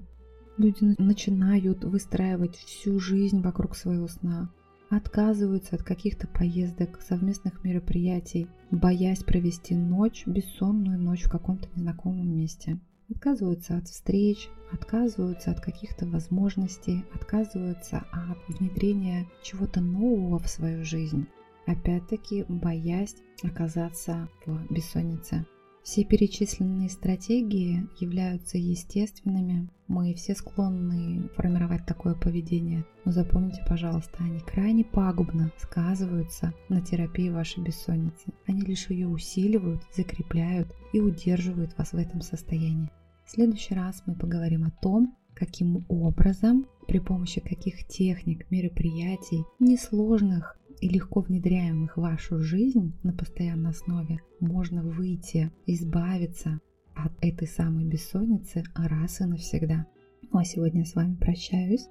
Люди 0.58 0.96
начинают 0.98 1.84
выстраивать 1.84 2.56
всю 2.56 3.00
жизнь 3.00 3.42
вокруг 3.42 3.76
своего 3.76 4.08
сна, 4.08 4.54
отказываются 4.96 5.76
от 5.76 5.84
каких-то 5.84 6.28
поездок, 6.28 7.02
совместных 7.02 7.64
мероприятий, 7.64 8.48
боясь 8.72 9.24
провести 9.24 9.76
ночь, 9.76 10.26
бессонную 10.26 11.00
ночь 11.00 11.24
в 11.24 11.30
каком-то 11.30 11.68
незнакомом 11.76 12.36
месте. 12.36 12.80
Отказываются 13.10 13.78
от 13.78 13.88
встреч, 13.88 14.50
отказываются 14.72 15.52
от 15.52 15.60
каких-то 15.60 16.08
возможностей, 16.08 17.06
отказываются 17.14 18.06
от 18.12 18.38
внедрения 18.48 19.28
чего-то 19.44 19.82
нового 19.82 20.40
в 20.40 20.48
свою 20.48 20.84
жизнь. 20.84 21.28
Опять-таки 21.68 22.46
боясь 22.48 23.16
оказаться 23.44 24.30
в 24.46 24.74
бессоннице. 24.74 25.46
Все 25.86 26.04
перечисленные 26.04 26.90
стратегии 26.90 27.88
являются 28.00 28.58
естественными. 28.58 29.70
Мы 29.88 30.16
все 30.16 30.34
склонны 30.34 31.30
формировать 31.36 31.86
такое 31.86 32.16
поведение. 32.16 32.84
Но 33.06 33.12
запомните, 33.12 33.64
пожалуйста, 33.70 34.18
они 34.20 34.40
крайне 34.40 34.84
пагубно 34.84 35.52
сказываются 35.60 36.56
на 36.70 36.82
терапии 36.82 37.30
вашей 37.30 37.64
бессонницы. 37.64 38.34
Они 38.48 38.62
лишь 38.62 38.90
ее 38.90 39.08
усиливают, 39.08 39.84
закрепляют 39.96 40.74
и 40.92 41.00
удерживают 41.00 41.78
вас 41.78 41.94
в 41.94 41.98
этом 41.98 42.22
состоянии. 42.22 42.90
В 43.24 43.30
следующий 43.30 43.76
раз 43.76 44.02
мы 44.08 44.16
поговорим 44.16 44.64
о 44.64 44.72
том, 44.82 45.16
каким 45.36 45.86
образом, 45.88 46.66
при 46.88 46.98
помощи 46.98 47.42
каких 47.42 47.86
техник, 47.86 48.50
мероприятий, 48.50 49.44
несложных 49.60 50.58
и 50.82 50.90
легко 50.90 51.22
внедряемых 51.22 51.98
в 51.98 52.02
вашу 52.02 52.40
жизнь 52.40 52.94
на 53.04 53.14
постоянной 53.14 53.72
основе, 53.72 54.22
можно 54.40 54.84
выйти, 54.84 55.52
избавиться 55.66 56.60
от 56.96 57.12
этой 57.22 57.48
самой 57.48 57.86
бессонницы 57.86 58.64
раз 58.76 59.22
и 59.22 59.26
навсегда. 59.26 59.86
Ну 60.32 60.40
а 60.40 60.46
сегодня 60.46 60.82
я 60.82 60.86
с 60.86 60.96
вами 60.96 61.16
прощаюсь. 61.16 61.88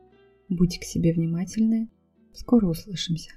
Будьте 0.48 0.80
к 0.80 0.84
себе 0.84 1.12
внимательны. 1.12 1.88
Скоро 2.32 2.66
услышимся. 2.66 3.30